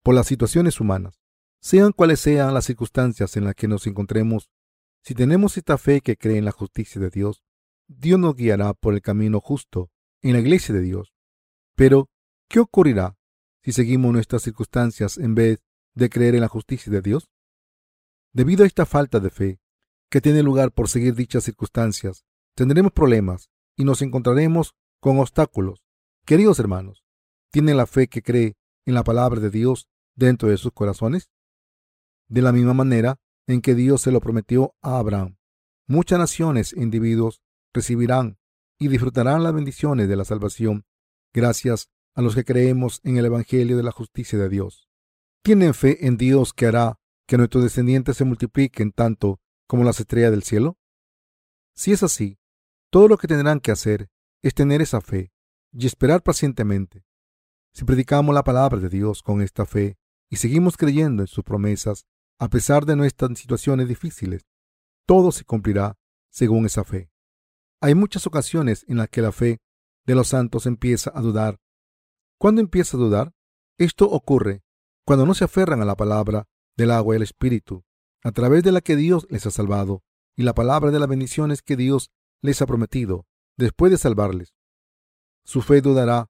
por 0.03 0.15
las 0.15 0.27
situaciones 0.27 0.79
humanas. 0.79 1.21
Sean 1.59 1.91
cuales 1.91 2.19
sean 2.19 2.53
las 2.53 2.65
circunstancias 2.65 3.37
en 3.37 3.43
las 3.43 3.55
que 3.55 3.67
nos 3.67 3.85
encontremos, 3.85 4.49
si 5.03 5.13
tenemos 5.13 5.57
esta 5.57 5.77
fe 5.77 6.01
que 6.01 6.17
cree 6.17 6.37
en 6.37 6.45
la 6.45 6.51
justicia 6.51 6.99
de 6.99 7.09
Dios, 7.09 7.43
Dios 7.87 8.19
nos 8.19 8.35
guiará 8.35 8.73
por 8.73 8.93
el 8.93 9.01
camino 9.01 9.39
justo 9.39 9.91
en 10.21 10.33
la 10.33 10.39
iglesia 10.39 10.73
de 10.73 10.81
Dios. 10.81 11.13
Pero, 11.75 12.09
¿qué 12.47 12.59
ocurrirá 12.59 13.17
si 13.63 13.73
seguimos 13.73 14.13
nuestras 14.13 14.43
circunstancias 14.43 15.17
en 15.17 15.35
vez 15.35 15.63
de 15.93 16.09
creer 16.09 16.35
en 16.35 16.41
la 16.41 16.47
justicia 16.47 16.91
de 16.91 17.01
Dios? 17.01 17.29
Debido 18.33 18.63
a 18.63 18.67
esta 18.67 18.85
falta 18.85 19.19
de 19.19 19.29
fe 19.29 19.59
que 20.09 20.21
tiene 20.21 20.41
lugar 20.41 20.71
por 20.71 20.89
seguir 20.89 21.15
dichas 21.15 21.43
circunstancias, 21.43 22.25
tendremos 22.55 22.91
problemas 22.91 23.50
y 23.81 23.83
nos 23.83 24.03
encontraremos 24.03 24.75
con 24.99 25.17
obstáculos 25.17 25.83
Queridos 26.23 26.59
hermanos, 26.59 27.03
¿tienen 27.49 27.77
la 27.77 27.87
fe 27.87 28.07
que 28.07 28.21
cree 28.21 28.55
en 28.85 28.93
la 28.93 29.03
palabra 29.03 29.41
de 29.41 29.49
Dios 29.49 29.87
dentro 30.15 30.49
de 30.49 30.57
sus 30.57 30.71
corazones? 30.71 31.31
De 32.27 32.43
la 32.43 32.51
misma 32.51 32.75
manera 32.75 33.19
en 33.47 33.59
que 33.59 33.73
Dios 33.73 34.03
se 34.03 34.11
lo 34.11 34.21
prometió 34.21 34.75
a 34.83 34.99
Abraham, 34.99 35.37
muchas 35.87 36.19
naciones 36.19 36.73
e 36.73 36.83
individuos 36.83 37.41
recibirán 37.73 38.37
y 38.77 38.87
disfrutarán 38.87 39.41
las 39.41 39.51
bendiciones 39.51 40.07
de 40.07 40.15
la 40.15 40.25
salvación 40.25 40.85
gracias 41.33 41.89
a 42.13 42.21
los 42.21 42.35
que 42.35 42.45
creemos 42.45 42.99
en 43.03 43.17
el 43.17 43.25
Evangelio 43.25 43.77
de 43.77 43.83
la 43.83 43.91
justicia 43.91 44.37
de 44.37 44.47
Dios. 44.47 44.87
¿Tienen 45.41 45.73
fe 45.73 46.05
en 46.05 46.17
Dios 46.17 46.53
que 46.53 46.67
hará 46.67 46.99
que 47.25 47.37
nuestros 47.37 47.63
descendientes 47.63 48.15
se 48.15 48.25
multipliquen 48.25 48.91
tanto 48.91 49.41
como 49.65 49.83
las 49.83 49.99
estrellas 49.99 50.29
del 50.29 50.43
cielo? 50.43 50.77
Si 51.73 51.91
es 51.91 52.03
así, 52.03 52.37
todo 52.91 53.07
lo 53.07 53.17
que 53.17 53.27
tendrán 53.27 53.61
que 53.61 53.71
hacer 53.71 54.09
es 54.43 54.53
tener 54.53 54.81
esa 54.81 55.01
fe 55.01 55.31
y 55.71 55.87
esperar 55.87 56.21
pacientemente. 56.21 57.05
Si 57.73 57.85
predicamos 57.85 58.35
la 58.35 58.43
palabra 58.43 58.79
de 58.79 58.89
Dios 58.89 59.23
con 59.23 59.41
esta 59.41 59.65
fe 59.65 59.97
y 60.29 60.35
seguimos 60.35 60.75
creyendo 60.75 61.23
en 61.23 61.27
sus 61.27 61.43
promesas, 61.43 62.05
a 62.37 62.49
pesar 62.49 62.85
de 62.85 62.97
nuestras 62.97 63.39
situaciones 63.39 63.87
difíciles, 63.87 64.45
todo 65.05 65.31
se 65.31 65.45
cumplirá 65.45 65.97
según 66.29 66.65
esa 66.65 66.83
fe. 66.83 67.09
Hay 67.79 67.95
muchas 67.95 68.27
ocasiones 68.27 68.83
en 68.89 68.97
las 68.97 69.07
que 69.07 69.21
la 69.21 69.31
fe 69.31 69.59
de 70.05 70.15
los 70.15 70.27
santos 70.27 70.65
empieza 70.65 71.11
a 71.15 71.21
dudar. 71.21 71.59
¿Cuándo 72.37 72.59
empieza 72.59 72.97
a 72.97 72.99
dudar? 72.99 73.33
Esto 73.77 74.09
ocurre 74.09 74.63
cuando 75.05 75.25
no 75.25 75.33
se 75.33 75.45
aferran 75.45 75.81
a 75.81 75.85
la 75.85 75.95
palabra 75.95 76.47
del 76.75 76.91
agua 76.91 77.15
y 77.15 77.17
el 77.17 77.23
Espíritu, 77.23 77.85
a 78.23 78.31
través 78.31 78.63
de 78.63 78.73
la 78.73 78.81
que 78.81 78.97
Dios 78.97 79.27
les 79.29 79.45
ha 79.45 79.51
salvado, 79.51 80.03
y 80.35 80.43
la 80.43 80.53
palabra 80.53 80.91
de 80.91 80.99
las 80.99 81.07
bendiciones 81.07 81.61
que 81.61 81.77
Dios 81.77 82.11
les 82.41 82.61
ha 82.61 82.65
prometido 82.65 83.25
después 83.57 83.91
de 83.91 83.97
salvarles. 83.97 84.53
Su 85.43 85.61
fe 85.61 85.81
dudará 85.81 86.29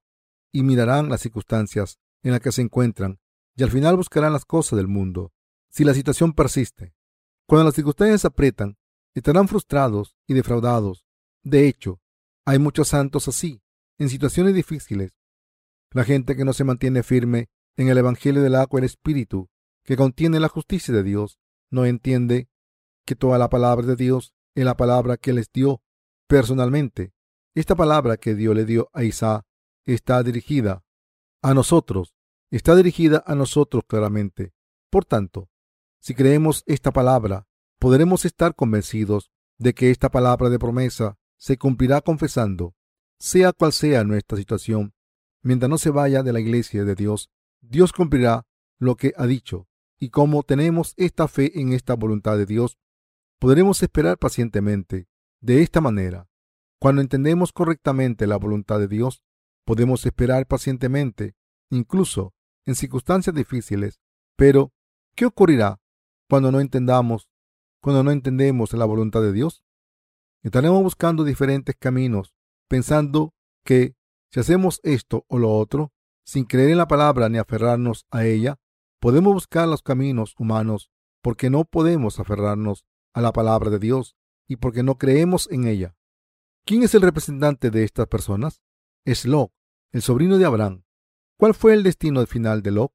y 0.52 0.62
mirarán 0.62 1.08
las 1.08 1.20
circunstancias 1.20 1.98
en 2.22 2.32
las 2.32 2.40
que 2.40 2.52
se 2.52 2.62
encuentran 2.62 3.20
y 3.56 3.62
al 3.62 3.70
final 3.70 3.96
buscarán 3.96 4.32
las 4.32 4.44
cosas 4.44 4.76
del 4.76 4.88
mundo. 4.88 5.32
Si 5.70 5.84
la 5.84 5.94
situación 5.94 6.32
persiste, 6.32 6.94
cuando 7.46 7.64
las 7.64 7.74
circunstancias 7.74 8.24
aprietan, 8.24 8.76
estarán 9.14 9.48
frustrados 9.48 10.16
y 10.26 10.34
defraudados. 10.34 11.06
De 11.42 11.68
hecho, 11.68 12.00
hay 12.44 12.58
muchos 12.58 12.88
santos 12.88 13.28
así, 13.28 13.62
en 13.98 14.08
situaciones 14.08 14.54
difíciles. 14.54 15.18
La 15.90 16.04
gente 16.04 16.36
que 16.36 16.44
no 16.44 16.52
se 16.52 16.64
mantiene 16.64 17.02
firme 17.02 17.50
en 17.76 17.88
el 17.88 17.98
Evangelio 17.98 18.42
del 18.42 18.54
agua 18.54 18.78
y 18.78 18.82
el 18.82 18.84
Espíritu, 18.84 19.50
que 19.84 19.96
contiene 19.96 20.40
la 20.40 20.48
justicia 20.48 20.94
de 20.94 21.02
Dios, 21.02 21.38
no 21.70 21.84
entiende 21.84 22.48
que 23.04 23.16
toda 23.16 23.38
la 23.38 23.48
palabra 23.48 23.86
de 23.86 23.96
Dios 23.96 24.34
es 24.54 24.64
la 24.64 24.76
palabra 24.76 25.16
que 25.16 25.32
les 25.32 25.50
dio 25.52 25.82
personalmente. 26.32 27.12
Esta 27.54 27.74
palabra 27.74 28.16
que 28.16 28.34
Dios 28.34 28.56
le 28.56 28.64
dio 28.64 28.88
a 28.94 29.04
Isaac 29.04 29.44
está 29.84 30.22
dirigida 30.22 30.82
a 31.42 31.52
nosotros, 31.52 32.14
está 32.50 32.74
dirigida 32.74 33.22
a 33.26 33.34
nosotros 33.34 33.84
claramente. 33.86 34.54
Por 34.88 35.04
tanto, 35.04 35.50
si 36.00 36.14
creemos 36.14 36.64
esta 36.64 36.90
palabra, 36.90 37.46
podremos 37.78 38.24
estar 38.24 38.54
convencidos 38.54 39.30
de 39.58 39.74
que 39.74 39.90
esta 39.90 40.10
palabra 40.10 40.48
de 40.48 40.58
promesa 40.58 41.18
se 41.36 41.58
cumplirá 41.58 42.00
confesando, 42.00 42.74
sea 43.18 43.52
cual 43.52 43.74
sea 43.74 44.02
nuestra 44.02 44.38
situación, 44.38 44.94
mientras 45.42 45.68
no 45.68 45.76
se 45.76 45.90
vaya 45.90 46.22
de 46.22 46.32
la 46.32 46.40
iglesia 46.40 46.84
de 46.84 46.94
Dios, 46.94 47.30
Dios 47.60 47.92
cumplirá 47.92 48.46
lo 48.78 48.96
que 48.96 49.12
ha 49.18 49.26
dicho, 49.26 49.68
y 49.98 50.08
como 50.08 50.44
tenemos 50.44 50.94
esta 50.96 51.28
fe 51.28 51.60
en 51.60 51.74
esta 51.74 51.92
voluntad 51.92 52.38
de 52.38 52.46
Dios, 52.46 52.78
podremos 53.38 53.82
esperar 53.82 54.16
pacientemente. 54.16 55.11
De 55.42 55.60
esta 55.60 55.80
manera, 55.80 56.28
cuando 56.78 57.02
entendemos 57.02 57.52
correctamente 57.52 58.28
la 58.28 58.36
voluntad 58.36 58.78
de 58.78 58.86
Dios, 58.86 59.24
podemos 59.64 60.06
esperar 60.06 60.46
pacientemente, 60.46 61.34
incluso 61.68 62.32
en 62.64 62.76
circunstancias 62.76 63.34
difíciles. 63.34 63.98
Pero, 64.36 64.72
¿qué 65.16 65.26
ocurrirá 65.26 65.80
cuando 66.30 66.52
no 66.52 66.60
entendamos, 66.60 67.28
cuando 67.80 68.04
no 68.04 68.12
entendemos 68.12 68.72
la 68.74 68.84
voluntad 68.84 69.20
de 69.20 69.32
Dios? 69.32 69.64
Estaremos 70.44 70.80
buscando 70.80 71.24
diferentes 71.24 71.74
caminos, 71.76 72.36
pensando 72.68 73.34
que 73.64 73.96
si 74.30 74.38
hacemos 74.38 74.78
esto 74.84 75.24
o 75.26 75.38
lo 75.38 75.52
otro, 75.58 75.92
sin 76.24 76.44
creer 76.44 76.70
en 76.70 76.78
la 76.78 76.86
palabra 76.86 77.28
ni 77.28 77.38
aferrarnos 77.38 78.06
a 78.12 78.24
ella, 78.24 78.60
podemos 79.00 79.34
buscar 79.34 79.66
los 79.66 79.82
caminos 79.82 80.36
humanos 80.38 80.92
porque 81.20 81.50
no 81.50 81.64
podemos 81.64 82.20
aferrarnos 82.20 82.84
a 83.12 83.20
la 83.20 83.32
palabra 83.32 83.70
de 83.70 83.80
Dios 83.80 84.16
y 84.48 84.56
porque 84.56 84.82
no 84.82 84.96
creemos 84.98 85.48
en 85.50 85.66
ella. 85.66 85.96
¿Quién 86.64 86.82
es 86.82 86.94
el 86.94 87.02
representante 87.02 87.70
de 87.70 87.84
estas 87.84 88.06
personas? 88.06 88.62
Es 89.04 89.24
Lot, 89.24 89.52
el 89.90 90.02
sobrino 90.02 90.38
de 90.38 90.44
Abraham. 90.44 90.84
¿Cuál 91.36 91.54
fue 91.54 91.74
el 91.74 91.82
destino 91.82 92.24
final 92.26 92.62
de 92.62 92.70
Lot? 92.70 92.92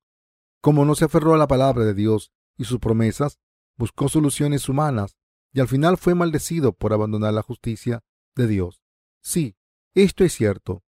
Como 0.62 0.86
no 0.86 0.96
se 0.96 1.06
aferró 1.06 1.34
a 1.34 1.38
la 1.38 1.48
palabra 1.48 1.84
de 1.84 1.94
Dios 1.94 2.32
y 2.58 2.64
sus 2.64 2.80
promesas, 2.80 3.40
buscó 3.76 4.10
soluciones 4.10 4.68
humanas 4.70 5.18
y 5.54 5.60
al 5.60 5.68
final 5.68 5.98
fue 5.98 6.16
maldecido 6.16 6.74
por 6.74 6.94
abandonar 6.94 7.34
la 7.34 7.42
justicia 7.42 8.04
de 8.36 8.48
Dios. 8.48 8.82
Sí, 9.22 9.56
esto 9.94 10.24
es 10.24 10.34
cierto. 10.34 10.84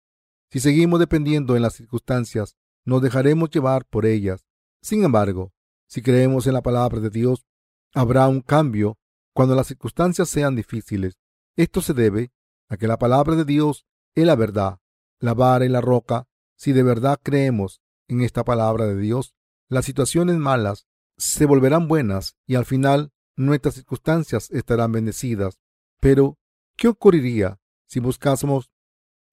Si 0.51 0.59
seguimos 0.59 0.99
dependiendo 0.99 1.55
en 1.55 1.61
las 1.61 1.73
circunstancias, 1.73 2.55
nos 2.85 3.01
dejaremos 3.01 3.49
llevar 3.49 3.85
por 3.85 4.05
ellas. 4.05 4.45
Sin 4.81 5.03
embargo, 5.03 5.53
si 5.87 6.01
creemos 6.01 6.47
en 6.47 6.53
la 6.53 6.61
palabra 6.61 6.99
de 6.99 7.09
Dios, 7.09 7.45
habrá 7.93 8.27
un 8.27 8.41
cambio 8.41 8.97
cuando 9.38 9.54
las 9.54 9.67
circunstancias 9.67 10.30
sean 10.30 10.56
difíciles. 10.56 11.19
Esto 11.56 11.84
se 11.84 11.93
debe 11.93 12.32
a 12.69 12.78
que 12.78 12.88
la 12.88 12.97
palabra 12.97 13.36
de 13.36 13.45
Dios 13.45 13.86
es 14.15 14.26
la 14.26 14.36
verdad, 14.36 14.80
la 15.19 15.36
vara 15.36 15.63
y 15.63 15.69
la 15.69 15.80
roca. 15.80 16.28
Si 16.56 16.73
de 16.73 16.82
verdad 16.82 17.19
creemos 17.21 17.80
en 18.08 18.21
esta 18.21 18.43
palabra 18.43 18.88
de 18.88 18.97
Dios, 18.97 19.36
las 19.69 19.86
situaciones 19.86 20.38
malas 20.38 20.88
se 21.17 21.45
volverán 21.45 21.88
buenas 21.88 22.36
y 22.47 22.56
al 22.56 22.65
final 22.65 23.12
nuestras 23.36 23.76
circunstancias 23.76 24.50
estarán 24.50 24.91
bendecidas. 24.91 25.60
Pero, 26.00 26.39
¿qué 26.76 26.88
ocurriría 26.88 27.60
si 27.86 28.00
buscásemos, 28.00 28.71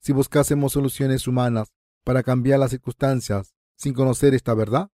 si 0.01 0.13
buscásemos 0.13 0.75
soluciones 0.75 1.27
humanas 1.27 1.73
para 2.05 2.23
cambiar 2.23 2.59
las 2.59 2.73
circunstancias 2.73 3.55
sin 3.75 3.95
conocer 3.95 4.35
esta 4.35 4.53
verdad? 4.53 4.91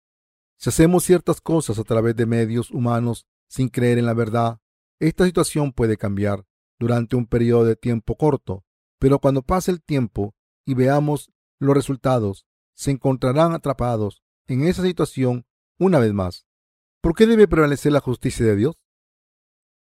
Si 0.57 0.70
hacemos 0.70 1.03
ciertas 1.03 1.40
cosas 1.40 1.81
a 1.81 1.83
través 1.83 2.14
de 2.14 2.27
medios 2.27 2.70
humanos 2.70 3.27
sin 3.49 3.70
creer 3.70 3.99
en 3.99 4.07
la 4.07 4.14
verdad, 4.14 4.61
esta 5.00 5.24
situación 5.24 5.72
puede 5.72 5.96
cambiar 5.96 6.46
durante 6.78 7.16
un 7.16 7.26
periodo 7.26 7.64
de 7.64 7.76
tiempo 7.76 8.16
corto, 8.16 8.64
pero 8.98 9.18
cuando 9.18 9.42
pase 9.42 9.70
el 9.70 9.82
tiempo 9.82 10.34
y 10.66 10.74
veamos 10.74 11.32
los 11.58 11.74
resultados, 11.74 12.46
se 12.74 12.90
encontrarán 12.90 13.52
atrapados 13.52 14.22
en 14.46 14.64
esa 14.64 14.82
situación 14.82 15.46
una 15.78 15.98
vez 15.98 16.12
más. 16.12 16.46
¿Por 17.00 17.14
qué 17.14 17.26
debe 17.26 17.48
prevalecer 17.48 17.92
la 17.92 18.00
justicia 18.00 18.44
de 18.44 18.56
Dios? 18.56 18.76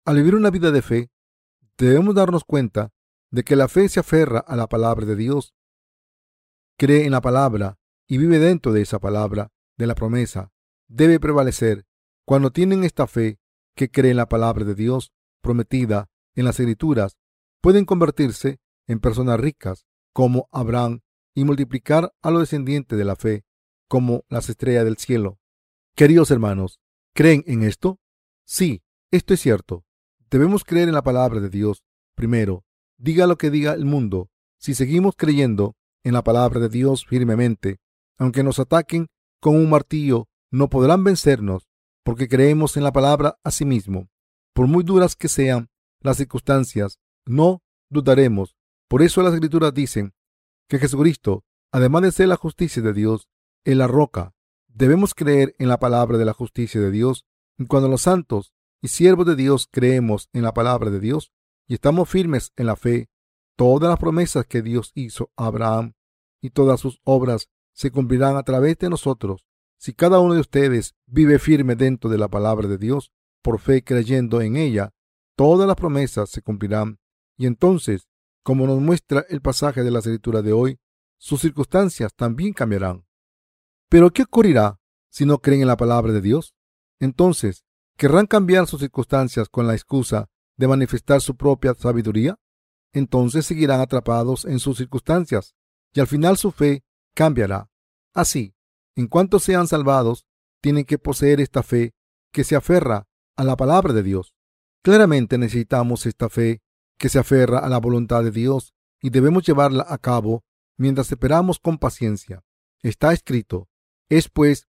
Al 0.05 0.17
vivir 0.17 0.35
una 0.35 0.51
vida 0.51 0.71
de 0.71 0.81
fe, 0.81 1.11
debemos 1.77 2.13
darnos 2.13 2.43
cuenta 2.43 2.93
de 3.31 3.43
que 3.43 3.55
la 3.55 3.67
fe 3.67 3.89
se 3.89 3.99
aferra 3.99 4.39
a 4.39 4.55
la 4.55 4.67
palabra 4.67 5.05
de 5.05 5.15
Dios, 5.15 5.55
cree 6.77 7.05
en 7.05 7.11
la 7.11 7.21
palabra 7.21 7.79
y 8.07 8.17
vive 8.17 8.39
dentro 8.39 8.73
de 8.73 8.81
esa 8.81 8.99
palabra, 8.99 9.51
de 9.77 9.87
la 9.87 9.95
promesa. 9.95 10.51
Debe 10.87 11.19
prevalecer. 11.19 11.85
Cuando 12.25 12.51
tienen 12.51 12.83
esta 12.83 13.07
fe, 13.07 13.38
que 13.79 13.89
creen 13.89 14.17
la 14.17 14.27
palabra 14.27 14.65
de 14.65 14.75
Dios 14.75 15.13
prometida 15.41 16.09
en 16.35 16.43
las 16.43 16.59
escrituras 16.59 17.15
pueden 17.61 17.85
convertirse 17.85 18.59
en 18.87 18.99
personas 18.99 19.39
ricas 19.39 19.85
como 20.11 20.49
Abraham 20.51 20.99
y 21.33 21.45
multiplicar 21.45 22.13
a 22.21 22.29
los 22.29 22.41
descendientes 22.41 22.97
de 22.99 23.05
la 23.05 23.15
fe 23.15 23.45
como 23.87 24.25
las 24.27 24.49
estrellas 24.49 24.83
del 24.83 24.97
cielo. 24.97 25.39
Queridos 25.95 26.29
hermanos, 26.29 26.81
¿creen 27.13 27.41
en 27.47 27.63
esto? 27.63 28.01
Sí, 28.45 28.83
esto 29.11 29.33
es 29.33 29.39
cierto. 29.39 29.85
Debemos 30.29 30.65
creer 30.65 30.89
en 30.89 30.95
la 30.95 31.01
palabra 31.01 31.39
de 31.39 31.49
Dios. 31.49 31.81
Primero, 32.15 32.65
diga 32.97 33.27
lo 33.27 33.37
que 33.37 33.49
diga 33.49 33.71
el 33.71 33.85
mundo. 33.85 34.29
Si 34.57 34.75
seguimos 34.75 35.15
creyendo 35.15 35.77
en 36.03 36.11
la 36.11 36.23
palabra 36.25 36.59
de 36.59 36.67
Dios 36.67 37.05
firmemente, 37.05 37.77
aunque 38.17 38.43
nos 38.43 38.59
ataquen 38.59 39.07
con 39.39 39.55
un 39.55 39.69
martillo, 39.69 40.27
no 40.51 40.69
podrán 40.69 41.05
vencernos 41.05 41.68
porque 42.09 42.27
creemos 42.27 42.75
en 42.75 42.83
la 42.83 42.91
palabra 42.91 43.37
a 43.43 43.51
sí 43.51 43.65
mismo. 43.65 44.09
Por 44.55 44.65
muy 44.65 44.83
duras 44.83 45.15
que 45.15 45.27
sean 45.27 45.69
las 45.99 46.17
circunstancias, 46.17 46.97
no 47.27 47.61
dudaremos. 47.87 48.55
Por 48.87 49.03
eso 49.03 49.21
las 49.21 49.35
escrituras 49.35 49.75
dicen 49.75 50.15
que 50.67 50.79
Jesucristo, 50.79 51.43
además 51.71 52.01
de 52.01 52.11
ser 52.11 52.29
la 52.29 52.35
justicia 52.35 52.81
de 52.81 52.93
Dios, 52.93 53.29
es 53.63 53.77
la 53.77 53.85
roca. 53.85 54.33
Debemos 54.67 55.13
creer 55.13 55.53
en 55.59 55.69
la 55.69 55.77
palabra 55.77 56.17
de 56.17 56.25
la 56.25 56.33
justicia 56.33 56.81
de 56.81 56.89
Dios. 56.89 57.27
Y 57.59 57.67
cuando 57.67 57.87
los 57.87 58.01
santos 58.01 58.53
y 58.81 58.87
siervos 58.87 59.27
de 59.27 59.35
Dios 59.35 59.67
creemos 59.69 60.29
en 60.33 60.41
la 60.41 60.55
palabra 60.55 60.89
de 60.89 60.99
Dios 60.99 61.31
y 61.67 61.75
estamos 61.75 62.09
firmes 62.09 62.53
en 62.55 62.65
la 62.65 62.75
fe, 62.75 63.11
todas 63.55 63.87
las 63.87 63.99
promesas 63.99 64.47
que 64.47 64.63
Dios 64.63 64.93
hizo 64.95 65.31
a 65.37 65.45
Abraham 65.45 65.93
y 66.41 66.49
todas 66.49 66.79
sus 66.79 67.01
obras 67.03 67.51
se 67.71 67.91
cumplirán 67.91 68.35
a 68.35 68.41
través 68.41 68.79
de 68.79 68.89
nosotros. 68.89 69.45
Si 69.79 69.93
cada 69.93 70.19
uno 70.19 70.33
de 70.33 70.41
ustedes 70.41 70.93
vive 71.05 71.39
firme 71.39 71.75
dentro 71.75 72.09
de 72.09 72.17
la 72.17 72.27
palabra 72.27 72.67
de 72.67 72.77
Dios, 72.77 73.13
por 73.41 73.59
fe 73.59 73.81
creyendo 73.81 74.41
en 74.41 74.57
ella, 74.57 74.93
todas 75.37 75.65
las 75.67 75.77
promesas 75.77 76.29
se 76.29 76.41
cumplirán. 76.41 76.99
Y 77.37 77.45
entonces, 77.45 78.09
como 78.43 78.67
nos 78.67 78.81
muestra 78.81 79.25
el 79.29 79.41
pasaje 79.41 79.81
de 79.83 79.91
la 79.91 79.99
escritura 79.99 80.41
de 80.41 80.51
hoy, 80.51 80.79
sus 81.17 81.39
circunstancias 81.39 82.13
también 82.13 82.51
cambiarán. 82.51 83.05
Pero 83.87 84.11
¿qué 84.11 84.23
ocurrirá 84.23 84.81
si 85.09 85.25
no 85.25 85.39
creen 85.39 85.61
en 85.61 85.67
la 85.67 85.77
palabra 85.77 86.11
de 86.11 86.19
Dios? 86.19 86.53
Entonces, 86.99 87.63
¿querrán 87.95 88.27
cambiar 88.27 88.67
sus 88.67 88.81
circunstancias 88.81 89.47
con 89.47 89.65
la 89.65 89.75
excusa 89.75 90.29
de 90.57 90.67
manifestar 90.67 91.21
su 91.21 91.37
propia 91.37 91.73
sabiduría? 91.73 92.37
Entonces 92.91 93.45
seguirán 93.45 93.79
atrapados 93.79 94.43
en 94.43 94.59
sus 94.59 94.77
circunstancias 94.77 95.55
y 95.93 96.01
al 96.01 96.07
final 96.07 96.35
su 96.35 96.51
fe 96.51 96.83
cambiará. 97.15 97.69
Así, 98.13 98.55
en 98.99 99.07
cuanto 99.07 99.39
sean 99.39 99.65
salvados, 99.65 100.25
tienen 100.61 100.83
que 100.83 100.97
poseer 100.97 101.39
esta 101.39 101.63
fe 101.63 101.93
que 102.33 102.43
se 102.43 102.57
aferra 102.57 103.07
a 103.37 103.45
la 103.45 103.55
palabra 103.55 103.93
de 103.93 104.03
Dios. 104.03 104.33
Claramente 104.83 105.37
necesitamos 105.37 106.05
esta 106.05 106.27
fe 106.27 106.61
que 106.97 107.07
se 107.07 107.17
aferra 107.17 107.59
a 107.59 107.69
la 107.69 107.77
voluntad 107.77 108.25
de 108.25 108.31
Dios 108.31 108.73
y 109.01 109.09
debemos 109.09 109.45
llevarla 109.45 109.85
a 109.87 109.99
cabo 109.99 110.43
mientras 110.77 111.09
esperamos 111.13 111.59
con 111.59 111.77
paciencia. 111.77 112.43
Está 112.83 113.13
escrito, 113.13 113.69
es 114.09 114.27
pues 114.27 114.67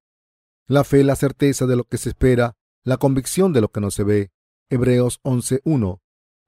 la 0.69 0.85
fe 0.85 1.03
la 1.03 1.17
certeza 1.17 1.67
de 1.67 1.75
lo 1.75 1.83
que 1.83 1.99
se 1.99 2.11
espera, 2.11 2.57
la 2.85 2.99
convicción 2.99 3.53
de 3.53 3.63
lo 3.63 3.73
que 3.73 3.81
no 3.81 3.91
se 3.91 4.05
ve. 4.05 4.31
Hebreos 4.69 5.21
11.1. 5.25 6.01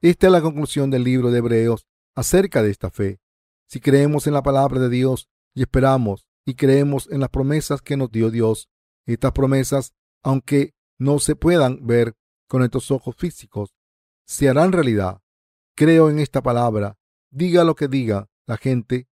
Esta 0.03 0.27
es 0.29 0.33
la 0.33 0.41
conclusión 0.41 0.91
del 0.91 1.03
libro 1.03 1.33
de 1.33 1.39
Hebreos 1.39 1.89
acerca 2.15 2.63
de 2.63 2.71
esta 2.71 2.91
fe. 2.91 3.19
Si 3.67 3.81
creemos 3.81 4.29
en 4.29 4.35
la 4.35 4.45
palabra 4.45 4.79
de 4.79 4.89
Dios 4.89 5.29
y 5.53 5.63
esperamos 5.63 6.29
y 6.45 6.55
creemos 6.55 7.09
en 7.11 7.21
las 7.21 7.29
promesas 7.29 7.83
que 7.83 7.97
nos 7.97 8.11
dio 8.11 8.31
Dios. 8.31 8.69
Estas 9.07 9.33
promesas, 9.33 9.95
aunque 10.23 10.75
no 10.99 11.19
se 11.19 11.37
puedan 11.37 11.87
ver 11.87 12.15
con 12.49 12.63
estos 12.63 12.91
ojos 12.91 13.17
físicos, 13.17 13.75
se 14.27 14.49
harán 14.49 14.73
realidad. 14.73 15.21
Creo 15.75 16.11
en 16.11 16.19
esta 16.19 16.43
palabra, 16.43 16.99
diga 17.31 17.65
lo 17.65 17.75
que 17.75 17.89
diga 17.89 18.29
la 18.47 18.57
gente, 18.57 19.09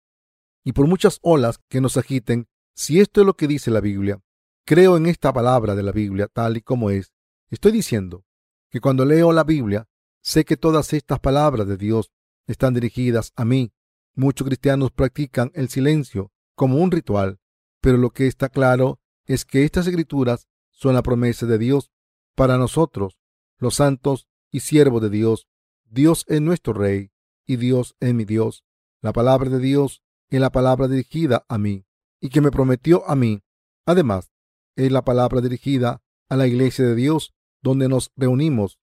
y 0.63 0.73
por 0.73 0.87
muchas 0.87 1.19
olas 1.21 1.59
que 1.69 1.81
nos 1.81 1.97
agiten, 1.97 2.47
si 2.75 2.99
esto 2.99 3.21
es 3.21 3.27
lo 3.27 3.33
que 3.35 3.47
dice 3.47 3.71
la 3.71 3.81
Biblia, 3.81 4.21
creo 4.65 4.97
en 4.97 5.05
esta 5.05 5.33
palabra 5.33 5.75
de 5.75 5.83
la 5.83 5.91
Biblia 5.91 6.27
tal 6.31 6.57
y 6.57 6.61
como 6.61 6.89
es. 6.89 7.13
Estoy 7.49 7.71
diciendo 7.71 8.25
que 8.69 8.79
cuando 8.79 9.05
leo 9.05 9.31
la 9.31 9.43
Biblia, 9.43 9.87
sé 10.21 10.45
que 10.45 10.57
todas 10.57 10.93
estas 10.93 11.19
palabras 11.19 11.67
de 11.67 11.77
Dios 11.77 12.11
están 12.45 12.73
dirigidas 12.73 13.31
a 13.35 13.45
mí. 13.45 13.71
Muchos 14.15 14.45
cristianos 14.45 14.91
practican 14.91 15.51
el 15.53 15.69
silencio 15.69 16.31
como 16.59 16.79
un 16.79 16.91
ritual, 16.91 17.39
pero 17.79 17.95
lo 17.95 18.09
que 18.09 18.27
está 18.27 18.49
claro 18.49 18.99
es 19.25 19.45
que 19.45 19.63
estas 19.63 19.87
escrituras 19.87 20.49
son 20.71 20.93
la 20.93 21.01
promesa 21.01 21.45
de 21.45 21.57
Dios 21.57 21.89
para 22.35 22.57
nosotros, 22.57 23.17
los 23.59 23.75
santos 23.75 24.27
y 24.51 24.59
siervos 24.59 25.01
de 25.01 25.09
Dios. 25.09 25.47
Dios 25.85 26.25
es 26.27 26.41
nuestro 26.41 26.73
Rey 26.73 27.13
y 27.45 27.55
Dios 27.55 27.95
es 28.01 28.13
mi 28.13 28.25
Dios. 28.25 28.65
La 28.99 29.13
palabra 29.13 29.49
de 29.49 29.59
Dios 29.59 30.03
es 30.27 30.41
la 30.41 30.49
palabra 30.49 30.89
dirigida 30.89 31.45
a 31.47 31.57
mí 31.57 31.85
y 32.19 32.27
que 32.27 32.41
me 32.41 32.51
prometió 32.51 33.09
a 33.09 33.15
mí. 33.15 33.41
Además, 33.85 34.29
es 34.75 34.91
la 34.91 35.05
palabra 35.05 35.39
dirigida 35.39 36.03
a 36.27 36.35
la 36.35 36.45
iglesia 36.45 36.85
de 36.85 36.95
Dios 36.95 37.33
donde 37.61 37.87
nos 37.87 38.11
reunimos. 38.17 38.81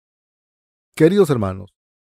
Queridos 0.95 1.29
hermanos, 1.29 1.75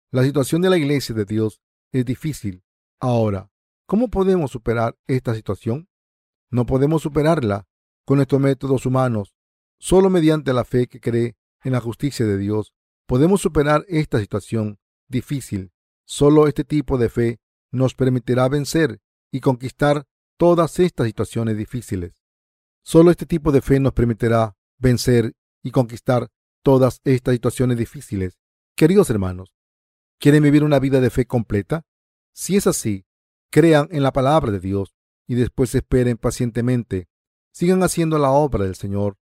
la 0.10 0.24
situación 0.24 0.64
de 0.64 0.72
la 0.72 0.80
iglesia 0.80 1.14
de 1.14 1.26
Dios 1.26 1.62
es 1.92 2.04
difícil. 2.04 2.64
Ahora, 3.00 3.51
¿cómo 3.92 4.08
podemos 4.08 4.52
superar 4.52 4.98
esta 5.06 5.36
situación? 5.36 5.90
No 6.50 6.66
podemos 6.66 7.02
superarla 7.02 7.68
con 8.06 8.16
nuestros 8.16 8.40
métodos 8.40 8.86
humanos. 8.86 9.36
Solo 9.82 10.10
mediante 10.10 10.54
la 10.54 10.64
fe 10.64 10.88
que 10.88 11.02
cree 11.02 11.36
en 11.66 11.74
la 11.74 11.82
justicia 11.82 12.26
de 12.26 12.38
Dios 12.38 12.74
podemos 13.06 13.42
superar 13.42 13.84
esta 13.90 14.22
situación 14.22 14.80
difícil. 15.10 15.74
Solo 16.06 16.48
este 16.48 16.64
tipo 16.64 16.98
de 16.98 17.10
fe 17.10 17.42
nos 17.70 17.94
permitirá 17.94 18.48
vencer 18.48 19.02
y 19.30 19.42
conquistar 19.42 20.06
todas 20.38 20.80
estas 20.80 21.08
situaciones 21.08 21.58
difíciles. 21.58 22.24
Solo 22.86 23.12
este 23.12 23.26
tipo 23.26 23.52
de 23.52 23.60
fe 23.60 23.82
nos 23.82 23.92
permitirá 23.92 24.56
vencer 24.78 25.34
y 25.62 25.72
conquistar 25.72 26.30
todas 26.64 27.02
estas 27.04 27.34
situaciones 27.34 27.78
difíciles. 27.78 28.40
Queridos 28.78 29.10
hermanos, 29.10 29.54
¿quieren 30.18 30.44
vivir 30.44 30.64
una 30.64 30.80
vida 30.80 31.02
de 31.02 31.10
fe 31.10 31.26
completa? 31.26 31.84
Si 32.32 32.56
es 32.56 32.68
así, 32.68 33.06
crean 33.52 33.88
en 33.92 34.02
la 34.02 34.12
palabra 34.12 34.52
de 34.52 34.60
Dios 34.60 34.96
y 35.28 35.36
después 35.36 35.76
esperen 35.76 36.18
pacientemente. 36.18 37.08
Sigan 37.52 37.84
haciendo 37.84 38.18
la 38.18 38.32
obra 38.32 38.64
del 38.64 38.76
Señor, 38.76 39.18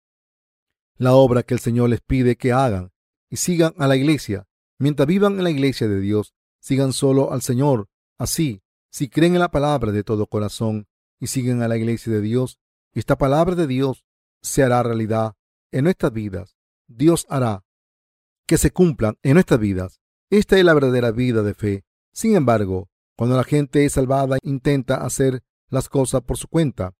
la 0.96 1.14
obra 1.14 1.42
que 1.42 1.54
el 1.54 1.60
Señor 1.60 1.88
les 1.90 2.00
pide 2.00 2.36
que 2.36 2.52
hagan, 2.52 2.92
y 3.30 3.36
sigan 3.36 3.74
a 3.78 3.86
la 3.86 3.96
iglesia. 3.96 4.46
Mientras 4.78 5.06
vivan 5.06 5.38
en 5.38 5.44
la 5.44 5.50
iglesia 5.50 5.88
de 5.88 6.00
Dios, 6.00 6.34
sigan 6.60 6.92
solo 6.92 7.32
al 7.32 7.42
Señor. 7.42 7.88
Así, 8.18 8.62
si 8.90 9.08
creen 9.08 9.34
en 9.34 9.40
la 9.40 9.50
palabra 9.50 9.92
de 9.92 10.02
todo 10.02 10.26
corazón 10.26 10.88
y 11.20 11.28
siguen 11.28 11.62
a 11.62 11.68
la 11.68 11.76
iglesia 11.76 12.12
de 12.12 12.20
Dios, 12.20 12.58
esta 12.92 13.16
palabra 13.16 13.54
de 13.54 13.66
Dios 13.66 14.04
se 14.42 14.62
hará 14.62 14.82
realidad 14.82 15.34
en 15.70 15.84
nuestras 15.84 16.12
vidas. 16.12 16.56
Dios 16.88 17.26
hará 17.28 17.64
que 18.46 18.58
se 18.58 18.70
cumplan 18.70 19.18
en 19.22 19.34
nuestras 19.34 19.60
vidas. 19.60 20.00
Esta 20.30 20.58
es 20.58 20.64
la 20.64 20.74
verdadera 20.74 21.10
vida 21.10 21.42
de 21.42 21.54
fe. 21.54 21.84
Sin 22.12 22.36
embargo, 22.36 22.88
cuando 23.16 23.36
la 23.36 23.44
gente 23.44 23.84
es 23.84 23.94
salvada, 23.94 24.38
intenta 24.42 24.96
hacer 24.96 25.42
las 25.68 25.88
cosas 25.88 26.22
por 26.22 26.36
su 26.36 26.48
cuenta. 26.48 26.94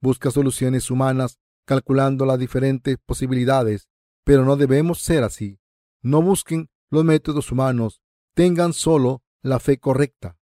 Busca 0.00 0.30
soluciones 0.30 0.90
humanas 0.90 1.38
calculando 1.66 2.24
las 2.24 2.38
diferentes 2.38 2.96
posibilidades, 3.04 3.88
pero 4.24 4.44
no 4.44 4.56
debemos 4.56 5.02
ser 5.02 5.24
así. 5.24 5.60
No 6.02 6.22
busquen 6.22 6.70
los 6.90 7.04
métodos 7.04 7.52
humanos, 7.52 8.00
tengan 8.34 8.72
solo 8.72 9.22
la 9.42 9.60
fe 9.60 9.78
correcta. 9.78 10.38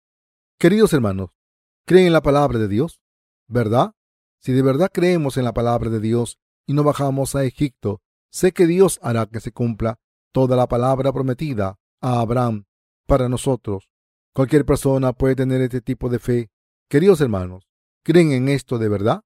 Queridos 0.59 0.93
hermanos, 0.93 1.39
¿creen 1.87 2.09
en 2.09 2.13
la 2.13 2.23
palabra 2.23 2.59
de 2.59 2.67
Dios? 2.67 3.01
¿Verdad? 3.47 3.95
Si 4.41 4.53
de 4.53 4.63
verdad 4.63 4.91
creemos 4.93 5.37
en 5.37 5.45
la 5.45 5.53
palabra 5.53 5.89
de 5.91 6.01
Dios 6.01 6.39
y 6.67 6.73
no 6.73 6.83
bajamos 6.83 7.37
a 7.37 7.45
Egipto, 7.45 8.03
sé 8.31 8.51
que 8.51 8.67
Dios 8.67 8.99
hará 9.03 9.27
que 9.27 9.41
se 9.41 9.53
cumpla 9.53 10.01
toda 10.33 10.57
la 10.57 10.67
palabra 10.67 11.13
prometida 11.13 11.79
a 12.01 12.21
Abraham 12.21 12.65
para 13.07 13.29
nosotros. 13.29 13.91
Cualquier 14.35 14.64
persona 14.64 15.12
puede 15.12 15.37
tener 15.37 15.61
este 15.61 15.83
tipo 15.83 16.09
de 16.09 16.18
fe. 16.18 16.51
Queridos 16.88 17.21
hermanos, 17.21 17.68
¿creen 18.03 18.33
en 18.33 18.49
esto 18.49 18.79
de 18.79 18.88
verdad? 18.88 19.25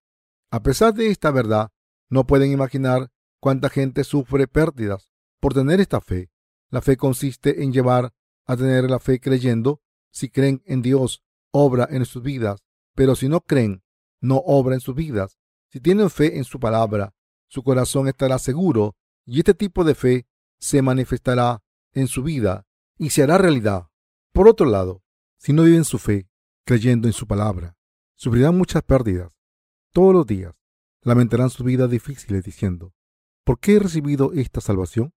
A 0.51 0.63
pesar 0.65 0.95
de 0.95 1.11
esta 1.11 1.31
verdad, 1.31 1.71
no 2.11 2.27
pueden 2.27 2.51
imaginar 2.51 3.13
cuánta 3.41 3.69
gente 3.69 4.03
sufre 4.03 4.49
pérdidas 4.49 5.09
por 5.39 5.55
tener 5.55 5.81
esta 5.81 6.01
fe. 6.01 6.31
La 6.71 6.83
fe 6.83 6.97
consiste 6.97 7.63
en 7.63 7.73
llevar 7.73 8.13
a 8.47 8.57
tener 8.57 8.91
la 8.91 8.99
fe 8.99 9.21
creyendo. 9.21 9.81
Si 10.11 10.29
creen 10.29 10.63
en 10.67 10.83
Dios, 10.83 11.23
obra 11.53 11.87
en 11.89 12.05
sus 12.05 12.23
vidas. 12.23 12.65
Pero 12.97 13.15
si 13.15 13.29
no 13.29 13.43
creen, 13.43 13.85
no 14.21 14.39
obra 14.39 14.75
en 14.75 14.81
sus 14.81 14.97
vidas. 14.97 15.39
Si 15.69 15.81
tienen 15.81 16.11
fe 16.11 16.37
en 16.37 16.45
su 16.45 16.59
palabra, 16.59 17.15
su 17.47 17.63
corazón 17.63 18.09
estará 18.09 18.41
seguro 18.41 18.97
y 19.25 19.39
este 19.39 19.55
tipo 19.55 19.85
de 19.85 19.95
fe 19.95 20.27
se 20.59 20.83
manifestará 20.83 21.63
en 21.93 22.09
su 22.09 22.25
vida 22.25 22.67
y 22.99 23.11
se 23.11 23.23
hará 23.23 23.39
realidad. 23.39 23.89
Por 24.37 24.49
otro 24.49 24.67
lado, 24.67 25.03
si 25.39 25.55
no 25.55 25.63
viven 25.63 25.87
su 25.87 25.99
fe 25.99 26.29
creyendo 26.67 27.09
en 27.09 27.15
su 27.15 27.27
palabra, 27.27 27.75
sufrirán 28.17 28.59
muchas 28.59 28.83
pérdidas. 28.83 29.33
Todos 29.95 30.13
los 30.13 30.27
días 30.27 30.55
lamentarán 31.01 31.49
sus 31.49 31.65
vidas 31.65 31.91
difíciles 31.91 32.45
diciendo, 32.45 32.93
¿por 33.45 33.59
qué 33.59 33.77
he 33.77 33.79
recibido 33.79 34.35
esta 34.35 34.61
salvación? 34.61 35.15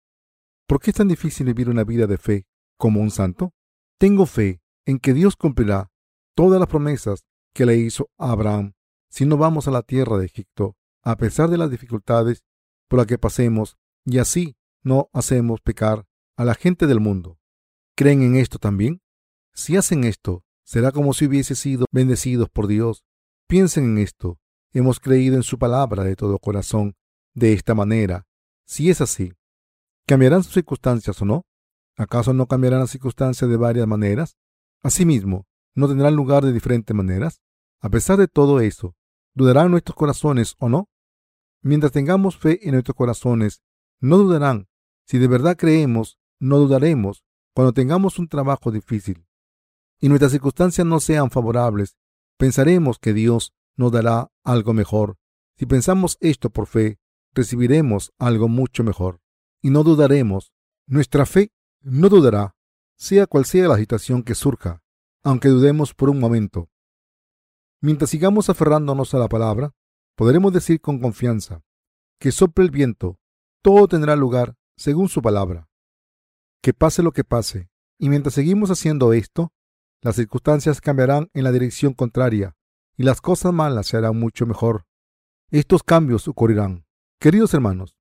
¿Por 0.67 0.79
qué 0.79 0.91
es 0.91 0.97
tan 0.97 1.07
difícil 1.07 1.47
vivir 1.47 1.67
una 1.67 1.83
vida 1.83 2.05
de 2.05 2.19
fe 2.19 2.45
como 2.77 3.01
un 3.01 3.09
santo? 3.09 3.55
Tengo 3.97 4.27
fe 4.27 4.61
en 4.85 4.99
que 4.99 5.15
Dios 5.15 5.35
cumplirá 5.35 5.89
todas 6.35 6.59
las 6.59 6.69
promesas 6.69 7.25
que 7.55 7.65
le 7.65 7.75
hizo 7.75 8.11
a 8.19 8.33
Abraham 8.33 8.73
si 9.09 9.25
no 9.25 9.35
vamos 9.37 9.67
a 9.67 9.71
la 9.71 9.81
tierra 9.81 10.19
de 10.19 10.27
Egipto, 10.27 10.77
a 11.01 11.17
pesar 11.17 11.49
de 11.49 11.57
las 11.57 11.71
dificultades 11.71 12.43
por 12.87 12.97
las 12.97 13.07
que 13.07 13.17
pasemos, 13.17 13.77
y 14.05 14.19
así 14.19 14.57
no 14.83 15.09
hacemos 15.11 15.59
pecar 15.59 16.05
a 16.35 16.45
la 16.45 16.53
gente 16.53 16.85
del 16.85 16.99
mundo. 16.99 17.39
¿Creen 17.95 18.21
en 18.21 18.35
esto 18.35 18.59
también? 18.59 19.01
Si 19.57 19.75
hacen 19.75 20.03
esto, 20.03 20.43
será 20.63 20.91
como 20.91 21.15
si 21.15 21.25
hubiese 21.25 21.55
sido 21.55 21.87
bendecidos 21.91 22.47
por 22.47 22.67
Dios. 22.67 23.03
Piensen 23.47 23.85
en 23.85 23.97
esto. 23.97 24.37
Hemos 24.71 24.99
creído 24.99 25.35
en 25.35 25.41
su 25.41 25.57
palabra 25.57 26.03
de 26.03 26.15
todo 26.15 26.37
corazón. 26.37 26.95
De 27.33 27.53
esta 27.53 27.73
manera, 27.73 28.27
si 28.67 28.91
es 28.91 29.01
así, 29.01 29.33
¿cambiarán 30.05 30.43
sus 30.43 30.53
circunstancias 30.53 31.19
o 31.23 31.25
no? 31.25 31.43
¿Acaso 31.97 32.33
no 32.33 32.45
cambiarán 32.45 32.81
las 32.81 32.91
circunstancias 32.91 33.49
de 33.49 33.57
varias 33.57 33.87
maneras? 33.87 34.37
Asimismo, 34.83 35.47
¿no 35.73 35.87
tendrán 35.87 36.15
lugar 36.15 36.45
de 36.45 36.53
diferentes 36.53 36.95
maneras? 36.95 37.41
A 37.81 37.89
pesar 37.89 38.19
de 38.19 38.27
todo 38.27 38.59
eso, 38.61 38.95
¿dudarán 39.33 39.71
nuestros 39.71 39.95
corazones 39.95 40.53
o 40.59 40.69
no? 40.69 40.87
Mientras 41.63 41.91
tengamos 41.91 42.37
fe 42.37 42.59
en 42.61 42.73
nuestros 42.73 42.95
corazones, 42.95 43.63
no 43.99 44.19
dudarán. 44.19 44.67
Si 45.07 45.17
de 45.17 45.27
verdad 45.27 45.57
creemos, 45.57 46.19
no 46.39 46.59
dudaremos 46.59 47.23
cuando 47.55 47.73
tengamos 47.73 48.19
un 48.19 48.27
trabajo 48.27 48.71
difícil 48.71 49.26
y 49.99 50.09
nuestras 50.09 50.31
circunstancias 50.31 50.85
no 50.85 50.99
sean 50.99 51.31
favorables. 51.31 51.97
Pensaremos 52.37 52.99
que 52.99 53.13
Dios 53.13 53.53
nos 53.75 53.91
dará 53.91 54.31
algo 54.43 54.73
mejor. 54.73 55.17
Si 55.57 55.65
pensamos 55.65 56.17
esto 56.19 56.49
por 56.49 56.67
fe, 56.67 56.99
recibiremos 57.33 58.11
algo 58.17 58.47
mucho 58.47 58.83
mejor 58.83 59.21
y 59.61 59.69
no 59.69 59.83
dudaremos. 59.83 60.53
Nuestra 60.87 61.25
fe 61.25 61.51
no 61.81 62.09
dudará, 62.09 62.55
sea 62.95 63.27
cual 63.27 63.45
sea 63.45 63.67
la 63.67 63.77
situación 63.77 64.23
que 64.23 64.35
surja, 64.35 64.81
aunque 65.23 65.49
dudemos 65.49 65.93
por 65.93 66.09
un 66.09 66.19
momento. 66.19 66.69
Mientras 67.81 68.09
sigamos 68.09 68.49
aferrándonos 68.49 69.13
a 69.13 69.19
la 69.19 69.27
palabra, 69.27 69.75
podremos 70.15 70.51
decir 70.53 70.81
con 70.81 70.99
confianza 70.99 71.63
que 72.19 72.31
sople 72.31 72.65
el 72.65 72.71
viento, 72.71 73.19
todo 73.61 73.87
tendrá 73.87 74.15
lugar 74.15 74.55
según 74.75 75.09
su 75.09 75.21
palabra. 75.21 75.69
Que 76.61 76.73
pase 76.73 77.03
lo 77.03 77.11
que 77.11 77.23
pase, 77.23 77.69
y 77.99 78.09
mientras 78.09 78.33
seguimos 78.33 78.71
haciendo 78.71 79.13
esto, 79.13 79.53
las 80.01 80.15
circunstancias 80.15 80.81
cambiarán 80.81 81.29
en 81.33 81.43
la 81.43 81.51
dirección 81.51 81.93
contraria 81.93 82.55
y 82.95 83.03
las 83.03 83.21
cosas 83.21 83.53
malas 83.53 83.87
se 83.87 83.97
harán 83.97 84.19
mucho 84.19 84.45
mejor. 84.45 84.85
Estos 85.49 85.83
cambios 85.83 86.27
ocurrirán. 86.27 86.85
Queridos 87.19 87.53
hermanos, 87.53 87.95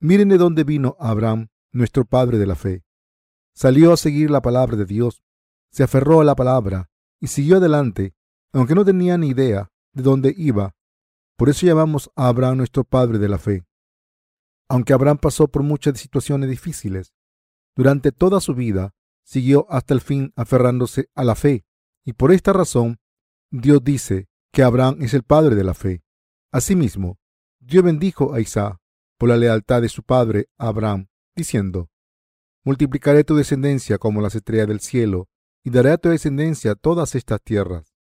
miren 0.00 0.28
de 0.28 0.38
dónde 0.38 0.64
vino 0.64 0.96
Abraham, 0.98 1.48
nuestro 1.72 2.04
padre 2.04 2.38
de 2.38 2.46
la 2.46 2.54
fe. 2.54 2.84
Salió 3.54 3.92
a 3.92 3.96
seguir 3.96 4.30
la 4.30 4.42
palabra 4.42 4.76
de 4.76 4.84
Dios, 4.84 5.22
se 5.70 5.82
aferró 5.82 6.20
a 6.20 6.24
la 6.24 6.34
palabra 6.34 6.90
y 7.20 7.28
siguió 7.28 7.56
adelante, 7.56 8.14
aunque 8.52 8.74
no 8.74 8.84
tenía 8.84 9.18
ni 9.18 9.28
idea 9.28 9.70
de 9.92 10.02
dónde 10.02 10.34
iba. 10.36 10.74
Por 11.36 11.48
eso 11.48 11.66
llamamos 11.66 12.10
a 12.16 12.28
Abraham 12.28 12.58
nuestro 12.58 12.84
padre 12.84 13.18
de 13.18 13.28
la 13.28 13.38
fe. 13.38 13.64
Aunque 14.68 14.92
Abraham 14.92 15.18
pasó 15.18 15.48
por 15.48 15.62
muchas 15.62 15.98
situaciones 15.98 16.50
difíciles, 16.50 17.14
durante 17.74 18.12
toda 18.12 18.40
su 18.40 18.54
vida 18.54 18.94
siguió 19.28 19.66
hasta 19.68 19.92
el 19.92 20.00
fin 20.00 20.32
aferrándose 20.36 21.10
a 21.14 21.22
la 21.22 21.34
fe, 21.34 21.66
y 22.02 22.14
por 22.14 22.32
esta 22.32 22.54
razón 22.54 22.98
Dios 23.50 23.84
dice 23.84 24.26
que 24.50 24.62
Abraham 24.62 25.02
es 25.02 25.12
el 25.12 25.22
padre 25.22 25.54
de 25.54 25.64
la 25.64 25.74
fe. 25.74 26.02
Asimismo, 26.50 27.18
Dios 27.60 27.84
bendijo 27.84 28.32
a 28.32 28.40
Isaac 28.40 28.78
por 29.18 29.28
la 29.28 29.36
lealtad 29.36 29.82
de 29.82 29.90
su 29.90 30.02
padre 30.02 30.48
Abraham, 30.56 31.08
diciendo, 31.36 31.90
Multiplicaré 32.64 33.22
tu 33.22 33.36
descendencia 33.36 33.98
como 33.98 34.22
las 34.22 34.34
estrellas 34.34 34.68
del 34.68 34.80
cielo, 34.80 35.28
y 35.62 35.68
daré 35.68 35.90
a 35.90 35.98
tu 35.98 36.08
descendencia 36.08 36.74
todas 36.74 37.14
estas 37.14 37.42
tierras. 37.42 37.94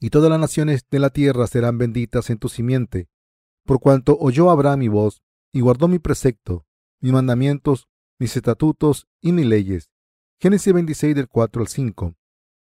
Y 0.00 0.08
todas 0.08 0.30
las 0.30 0.40
naciones 0.40 0.86
de 0.90 1.00
la 1.00 1.10
tierra 1.10 1.46
serán 1.48 1.76
benditas 1.76 2.30
en 2.30 2.38
tu 2.38 2.48
simiente, 2.48 3.10
por 3.66 3.78
cuanto 3.78 4.16
oyó 4.18 4.50
Abraham 4.50 4.78
mi 4.78 4.88
voz, 4.88 5.22
y 5.52 5.60
guardó 5.60 5.86
mi 5.86 5.98
precepto, 5.98 6.64
mis 7.02 7.12
mandamientos, 7.12 7.88
mis 8.18 8.34
estatutos 8.34 9.06
y 9.20 9.32
mis 9.32 9.44
leyes. 9.44 9.90
Génesis 10.38 10.70
26 10.70 11.14
del 11.14 11.28
4 11.28 11.62
al 11.62 11.68
5. 11.68 12.14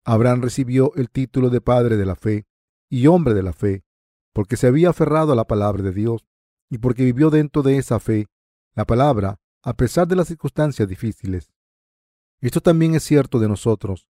Abraham 0.06 0.44
recibió 0.44 0.94
el 0.96 1.10
título 1.10 1.50
de 1.50 1.60
padre 1.60 1.98
de 1.98 2.06
la 2.06 2.16
fe 2.16 2.46
y 2.88 3.08
hombre 3.08 3.34
de 3.34 3.42
la 3.42 3.52
fe, 3.52 3.84
porque 4.32 4.58
se 4.58 4.68
había 4.68 4.92
aferrado 4.92 5.34
a 5.34 5.36
la 5.36 5.46
palabra 5.46 5.82
de 5.82 5.92
Dios 5.92 6.24
y 6.70 6.78
porque 6.78 7.04
vivió 7.04 7.32
dentro 7.32 7.64
de 7.64 7.78
esa 7.78 8.00
fe 8.00 8.28
la 8.76 8.86
palabra 8.86 9.40
a 9.64 9.74
pesar 9.74 10.08
de 10.08 10.16
las 10.16 10.28
circunstancias 10.28 10.88
difíciles. 10.88 11.52
Esto 12.42 12.62
también 12.62 12.94
es 12.94 13.04
cierto 13.04 13.40
de 13.40 13.48
nosotros. 13.48 14.08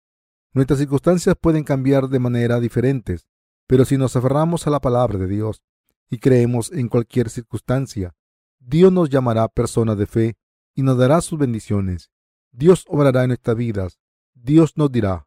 Nuestras 0.55 0.79
circunstancias 0.79 1.37
pueden 1.38 1.64
cambiar 1.64 2.09
de 2.09 2.18
manera 2.18 2.61
diferentes, 2.61 3.27
pero 3.66 3.85
si 3.85 3.99
nos 3.99 4.16
aferramos 4.16 4.66
a 4.66 4.70
la 4.70 4.81
palabra 4.81 5.18
de 5.18 5.27
Dios 5.27 5.62
y 6.09 6.18
creemos 6.18 6.73
en 6.73 6.88
cualquier 6.88 7.29
circunstancia, 7.29 8.14
Dios 8.59 8.90
nos 8.90 9.11
llamará 9.11 9.49
personas 9.49 9.99
de 9.99 10.07
fe 10.07 10.38
y 10.75 10.83
nos 10.83 10.96
dará 10.96 11.20
sus 11.20 11.38
bendiciones. 11.38 12.11
Dios 12.52 12.84
obrará 12.88 13.22
en 13.22 13.28
nuestras 13.28 13.56
vidas. 13.56 14.00
Dios 14.34 14.76
nos 14.76 14.90
dirá, 14.90 15.26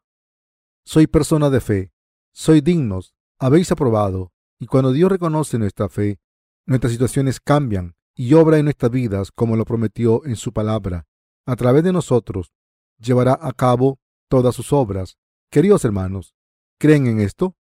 soy 0.84 1.06
persona 1.06 1.48
de 1.50 1.60
fe, 1.60 1.92
soy 2.32 2.60
dignos, 2.60 3.14
habéis 3.38 3.72
aprobado. 3.72 4.32
Y 4.58 4.66
cuando 4.66 4.92
Dios 4.92 5.10
reconoce 5.10 5.58
nuestra 5.58 5.88
fe, 5.88 6.18
nuestras 6.66 6.92
situaciones 6.92 7.40
cambian 7.40 7.96
y 8.14 8.34
obra 8.34 8.58
en 8.58 8.64
nuestras 8.64 8.90
vidas 8.90 9.32
como 9.32 9.56
lo 9.56 9.64
prometió 9.64 10.24
en 10.24 10.36
su 10.36 10.52
palabra. 10.52 11.06
A 11.46 11.56
través 11.56 11.84
de 11.84 11.92
nosotros 11.92 12.52
llevará 12.98 13.38
a 13.40 13.52
cabo 13.52 13.98
todas 14.28 14.54
sus 14.54 14.72
obras. 14.72 15.18
Queridos 15.50 15.84
hermanos, 15.84 16.34
¿creen 16.78 17.06
en 17.06 17.20
esto? 17.20 17.56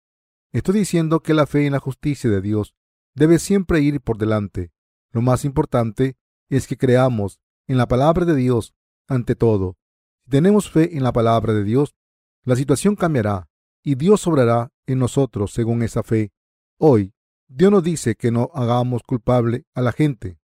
Estoy 0.52 0.80
diciendo 0.80 1.21
que 1.21 1.34
la 1.34 1.47
fe 1.47 1.65
en 1.65 1.73
la 1.73 1.80
justicia 1.80 2.30
de 2.30 2.41
Dios 2.41 2.76
debe 3.15 3.39
siempre 3.39 3.82
ir 3.82 4.02
por 4.02 4.17
delante. 4.17 4.71
Lo 5.12 5.21
más 5.21 5.45
importante 5.45 6.17
es 6.49 6.67
que 6.67 6.78
creamos 6.78 7.39
en 7.67 7.78
la 7.78 7.88
palabra 7.88 8.26
de 8.26 8.36
Dios 8.36 8.73
ante 9.08 9.36
todo. 9.36 9.78
Si 10.26 10.32
tenemos 10.32 10.70
fe 10.70 10.96
en 10.96 11.04
la 11.04 11.12
palabra 11.12 11.54
de 11.54 11.63
Dios, 11.63 11.96
la 12.44 12.56
situación 12.56 12.96
cambiará 12.96 13.50
y 13.84 13.96
Dios 13.96 14.26
obrará 14.28 14.72
en 14.86 15.00
nosotros 15.00 15.52
según 15.52 15.84
esa 15.84 16.04
fe. 16.04 16.32
Hoy, 16.78 17.13
Dios 17.48 17.72
nos 17.72 17.84
dice 17.84 18.16
que 18.16 18.32
no 18.32 18.50
hagamos 18.54 19.04
culpable 19.04 19.66
a 19.74 19.82
la 19.82 19.92
gente. 19.92 20.39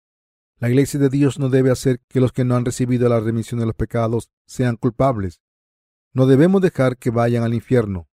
La 0.59 0.69
iglesia 0.69 0.99
de 0.99 1.09
Dios 1.09 1.37
no 1.37 1.49
debe 1.49 1.71
hacer 1.71 2.01
que 2.07 2.19
los 2.19 2.31
que 2.31 2.43
no 2.43 2.55
han 2.55 2.65
recibido 2.65 3.07
la 3.09 3.19
remisión 3.19 3.59
de 3.59 3.67
los 3.67 3.75
pecados 3.75 4.29
sean 4.45 4.75
culpables. 4.75 5.41
No 6.13 6.25
debemos 6.25 6.61
dejar 6.61 6.97
que 6.97 7.11
vayan 7.11 7.43
al 7.43 7.53
infierno. 7.53 8.09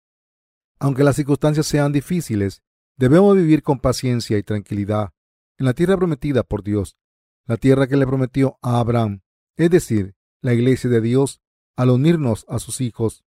Aunque 0.79 1.03
las 1.03 1.15
circunstancias 1.15 1.67
sean 1.67 1.91
difíciles, 1.91 2.63
debemos 2.97 3.35
vivir 3.35 3.61
con 3.61 3.79
paciencia 3.79 4.37
y 4.37 4.43
tranquilidad 4.43 5.13
en 5.59 5.65
la 5.67 5.73
tierra 5.75 5.95
prometida 5.95 6.41
por 6.41 6.63
Dios, 6.63 6.97
la 7.45 7.57
tierra 7.57 7.85
que 7.85 7.95
le 7.95 8.07
prometió 8.07 8.57
a 8.63 8.79
Abraham, 8.79 9.21
es 9.57 9.69
decir, 9.69 10.15
la 10.41 10.53
iglesia 10.53 10.89
de 10.89 11.01
Dios, 11.01 11.41
al 11.75 11.89
unirnos 11.89 12.45
a 12.47 12.59
sus 12.59 12.81
hijos. 12.81 13.23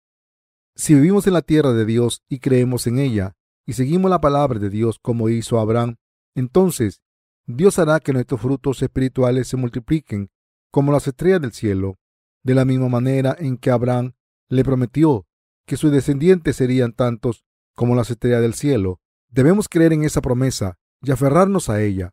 Si 0.75 0.95
vivimos 0.95 1.27
en 1.27 1.35
la 1.35 1.43
tierra 1.43 1.73
de 1.73 1.85
Dios 1.85 2.23
y 2.29 2.41
creemos 2.41 2.87
en 2.87 2.99
ella, 2.99 3.37
y 3.67 3.75
seguimos 3.75 4.11
la 4.11 4.21
palabra 4.21 4.59
de 4.59 4.71
Dios 4.71 4.99
como 4.99 5.29
hizo 5.29 5.59
Abraham, 5.59 5.97
entonces 6.35 7.01
Dios 7.47 7.79
hará 7.79 8.01
que 8.01 8.13
nuestros 8.13 8.41
frutos 8.41 8.83
espirituales 8.83 9.49
se 9.49 9.57
multipliquen 9.57 10.31
como 10.71 10.93
las 10.93 11.07
estrellas 11.07 11.41
del 11.41 11.53
cielo, 11.53 11.99
de 12.43 12.55
la 12.55 12.65
misma 12.65 12.89
manera 12.89 13.37
en 13.39 13.57
que 13.57 13.71
Abraham 13.71 14.15
le 14.49 14.65
prometió 14.65 15.27
que 15.67 15.77
sus 15.77 15.93
descendientes 15.93 16.57
serían 16.57 16.93
tantos 16.93 17.45
como 17.75 17.95
las 17.95 18.11
estrellas 18.11 18.43
del 18.43 18.55
cielo. 18.55 19.01
Debemos 19.29 19.69
creer 19.69 19.93
en 19.93 20.05
esa 20.05 20.21
promesa 20.21 20.79
y 21.01 21.11
aferrarnos 21.11 21.69
a 21.69 21.81
ella. 21.83 22.13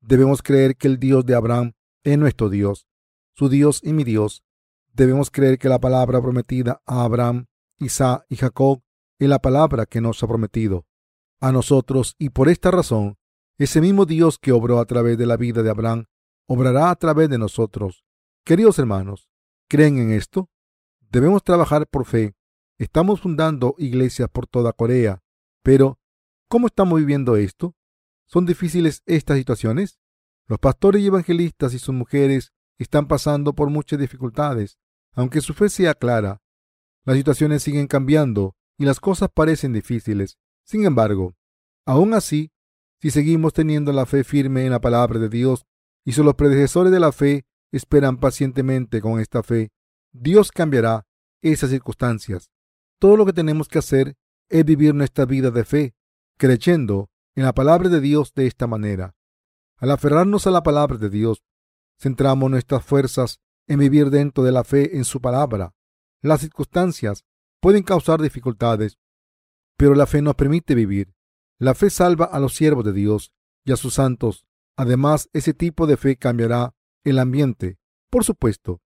Debemos 0.00 0.42
creer 0.42 0.76
que 0.76 0.88
el 0.88 0.98
Dios 0.98 1.26
de 1.26 1.34
Abraham 1.34 1.72
es 2.04 2.18
nuestro 2.18 2.48
Dios, 2.48 2.86
su 3.36 3.50
Dios 3.50 3.80
y 3.82 3.92
mi 3.92 4.02
Dios. 4.02 4.42
Debemos 4.94 5.30
creer 5.30 5.58
que 5.58 5.68
la 5.68 5.78
palabra 5.78 6.22
prometida 6.22 6.80
a 6.86 7.04
Abraham, 7.04 7.46
Isaac 7.78 8.24
y 8.30 8.36
Jacob 8.36 8.82
es 9.18 9.28
la 9.28 9.40
palabra 9.40 9.84
que 9.84 10.00
nos 10.00 10.22
ha 10.22 10.26
prometido 10.26 10.86
a 11.38 11.52
nosotros 11.52 12.16
y 12.18 12.30
por 12.30 12.48
esta 12.48 12.70
razón 12.70 13.18
ese 13.58 13.82
mismo 13.82 14.06
Dios 14.06 14.38
que 14.38 14.52
obró 14.52 14.80
a 14.80 14.86
través 14.86 15.18
de 15.18 15.26
la 15.26 15.36
vida 15.36 15.62
de 15.62 15.70
Abraham, 15.70 16.06
obrará 16.46 16.90
a 16.90 16.96
través 16.96 17.28
de 17.28 17.38
nosotros. 17.38 18.04
Queridos 18.44 18.78
hermanos, 18.78 19.28
¿creen 19.68 19.98
en 19.98 20.12
esto? 20.12 20.50
Debemos 21.00 21.42
trabajar 21.44 21.86
por 21.86 22.06
fe. 22.06 22.34
Estamos 22.78 23.20
fundando 23.20 23.74
iglesias 23.78 24.30
por 24.30 24.46
toda 24.46 24.72
Corea, 24.72 25.22
pero 25.62 25.98
¿cómo 26.48 26.68
estamos 26.68 26.98
viviendo 26.98 27.36
esto? 27.36 27.74
¿Son 28.26 28.46
difíciles 28.46 29.02
estas 29.04 29.38
situaciones? 29.38 29.98
Los 30.46 30.58
pastores 30.58 31.02
y 31.02 31.06
evangelistas 31.06 31.74
y 31.74 31.78
sus 31.78 31.94
mujeres 31.94 32.52
están 32.78 33.08
pasando 33.08 33.54
por 33.54 33.70
muchas 33.70 33.98
dificultades, 33.98 34.78
aunque 35.14 35.40
su 35.40 35.54
fe 35.54 35.68
sea 35.68 35.94
clara. 35.94 36.42
Las 37.04 37.16
situaciones 37.16 37.62
siguen 37.62 37.86
cambiando 37.86 38.56
y 38.78 38.84
las 38.84 39.00
cosas 39.00 39.30
parecen 39.32 39.72
difíciles. 39.72 40.38
Sin 40.64 40.84
embargo, 40.84 41.34
aún 41.86 42.14
así, 42.14 42.52
si 43.00 43.10
seguimos 43.10 43.52
teniendo 43.52 43.92
la 43.92 44.06
fe 44.06 44.24
firme 44.24 44.64
en 44.64 44.72
la 44.72 44.80
palabra 44.80 45.18
de 45.18 45.28
Dios 45.28 45.66
y 46.04 46.12
si 46.12 46.22
los 46.22 46.34
predecesores 46.34 46.92
de 46.92 47.00
la 47.00 47.12
fe 47.12 47.46
esperan 47.72 48.18
pacientemente 48.18 49.00
con 49.00 49.20
esta 49.20 49.42
fe, 49.42 49.70
Dios 50.12 50.50
cambiará 50.50 51.06
esas 51.42 51.70
circunstancias. 51.70 52.50
Todo 52.98 53.16
lo 53.16 53.26
que 53.26 53.32
tenemos 53.32 53.68
que 53.68 53.78
hacer 53.78 54.16
es 54.48 54.64
vivir 54.64 54.94
nuestra 54.94 55.26
vida 55.26 55.50
de 55.50 55.64
fe, 55.64 55.94
creyendo 56.38 57.10
en 57.34 57.44
la 57.44 57.54
palabra 57.54 57.88
de 57.88 58.00
Dios 58.00 58.32
de 58.34 58.46
esta 58.46 58.66
manera. 58.66 59.14
Al 59.78 59.90
aferrarnos 59.90 60.46
a 60.46 60.50
la 60.50 60.62
palabra 60.62 60.96
de 60.96 61.10
Dios, 61.10 61.42
centramos 61.98 62.50
nuestras 62.50 62.84
fuerzas 62.84 63.40
en 63.66 63.78
vivir 63.78 64.10
dentro 64.10 64.44
de 64.44 64.52
la 64.52 64.64
fe 64.64 64.96
en 64.96 65.04
su 65.04 65.20
palabra. 65.20 65.74
Las 66.22 66.40
circunstancias 66.40 67.24
pueden 67.60 67.82
causar 67.82 68.20
dificultades, 68.20 68.98
pero 69.76 69.94
la 69.94 70.06
fe 70.06 70.22
nos 70.22 70.34
permite 70.34 70.74
vivir. 70.74 71.14
La 71.58 71.74
fe 71.74 71.90
salva 71.90 72.26
a 72.26 72.38
los 72.38 72.54
siervos 72.54 72.84
de 72.84 72.92
Dios 72.92 73.32
y 73.64 73.72
a 73.72 73.76
sus 73.76 73.94
santos. 73.94 74.46
Además, 74.76 75.28
ese 75.32 75.54
tipo 75.54 75.86
de 75.86 75.96
fe 75.96 76.16
cambiará 76.16 76.74
el 77.04 77.18
ambiente. 77.18 77.78
Por 78.10 78.24
supuesto, 78.24 78.80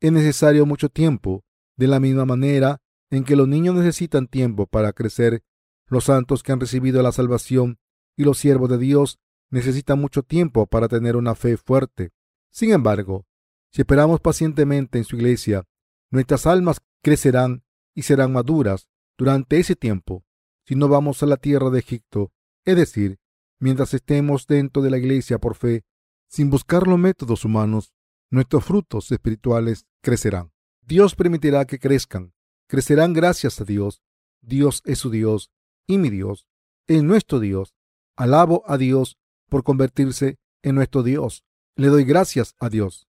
es 0.00 0.12
necesario 0.12 0.66
mucho 0.66 0.88
tiempo, 0.88 1.44
de 1.76 1.86
la 1.86 2.00
misma 2.00 2.24
manera 2.24 2.80
en 3.10 3.24
que 3.24 3.36
los 3.36 3.46
niños 3.46 3.74
necesitan 3.74 4.26
tiempo 4.26 4.66
para 4.66 4.92
crecer, 4.92 5.42
los 5.86 6.04
santos 6.04 6.42
que 6.42 6.52
han 6.52 6.60
recibido 6.60 7.02
la 7.02 7.12
salvación 7.12 7.78
y 8.16 8.24
los 8.24 8.38
siervos 8.38 8.68
de 8.68 8.78
Dios 8.78 9.20
necesitan 9.50 10.00
mucho 10.00 10.22
tiempo 10.22 10.66
para 10.66 10.88
tener 10.88 11.16
una 11.16 11.34
fe 11.34 11.56
fuerte. 11.56 12.10
Sin 12.56 12.72
embargo, 12.72 13.26
si 13.70 13.82
esperamos 13.82 14.20
pacientemente 14.20 14.96
en 14.96 15.04
su 15.04 15.16
iglesia, 15.16 15.64
nuestras 16.10 16.46
almas 16.46 16.80
crecerán 17.02 17.64
y 17.94 18.00
serán 18.00 18.32
maduras 18.32 18.88
durante 19.18 19.58
ese 19.58 19.76
tiempo 19.76 20.24
si 20.64 20.74
no 20.74 20.88
vamos 20.88 21.22
a 21.22 21.26
la 21.26 21.36
tierra 21.36 21.68
de 21.68 21.80
Egipto, 21.80 22.32
es 22.64 22.76
decir, 22.76 23.18
mientras 23.60 23.92
estemos 23.92 24.46
dentro 24.46 24.80
de 24.80 24.88
la 24.88 24.96
iglesia 24.96 25.38
por 25.38 25.54
fe, 25.54 25.84
sin 26.30 26.48
buscar 26.48 26.86
los 26.86 26.98
métodos 26.98 27.44
humanos, 27.44 27.92
nuestros 28.30 28.64
frutos 28.64 29.12
espirituales 29.12 29.84
crecerán. 30.00 30.50
Dios 30.80 31.14
permitirá 31.14 31.66
que 31.66 31.78
crezcan, 31.78 32.32
crecerán 32.68 33.12
gracias 33.12 33.60
a 33.60 33.64
Dios. 33.64 34.00
Dios 34.40 34.80
es 34.86 34.98
su 34.98 35.10
Dios 35.10 35.50
y 35.86 35.98
mi 35.98 36.08
Dios 36.08 36.48
es 36.86 37.02
nuestro 37.02 37.38
Dios. 37.38 37.74
Alabo 38.16 38.62
a 38.66 38.78
Dios 38.78 39.18
por 39.50 39.62
convertirse 39.62 40.38
en 40.62 40.76
nuestro 40.76 41.02
Dios. 41.02 41.44
Le 41.78 41.88
doy 41.88 42.04
gracias 42.04 42.54
a 42.58 42.70
Dios. 42.70 43.05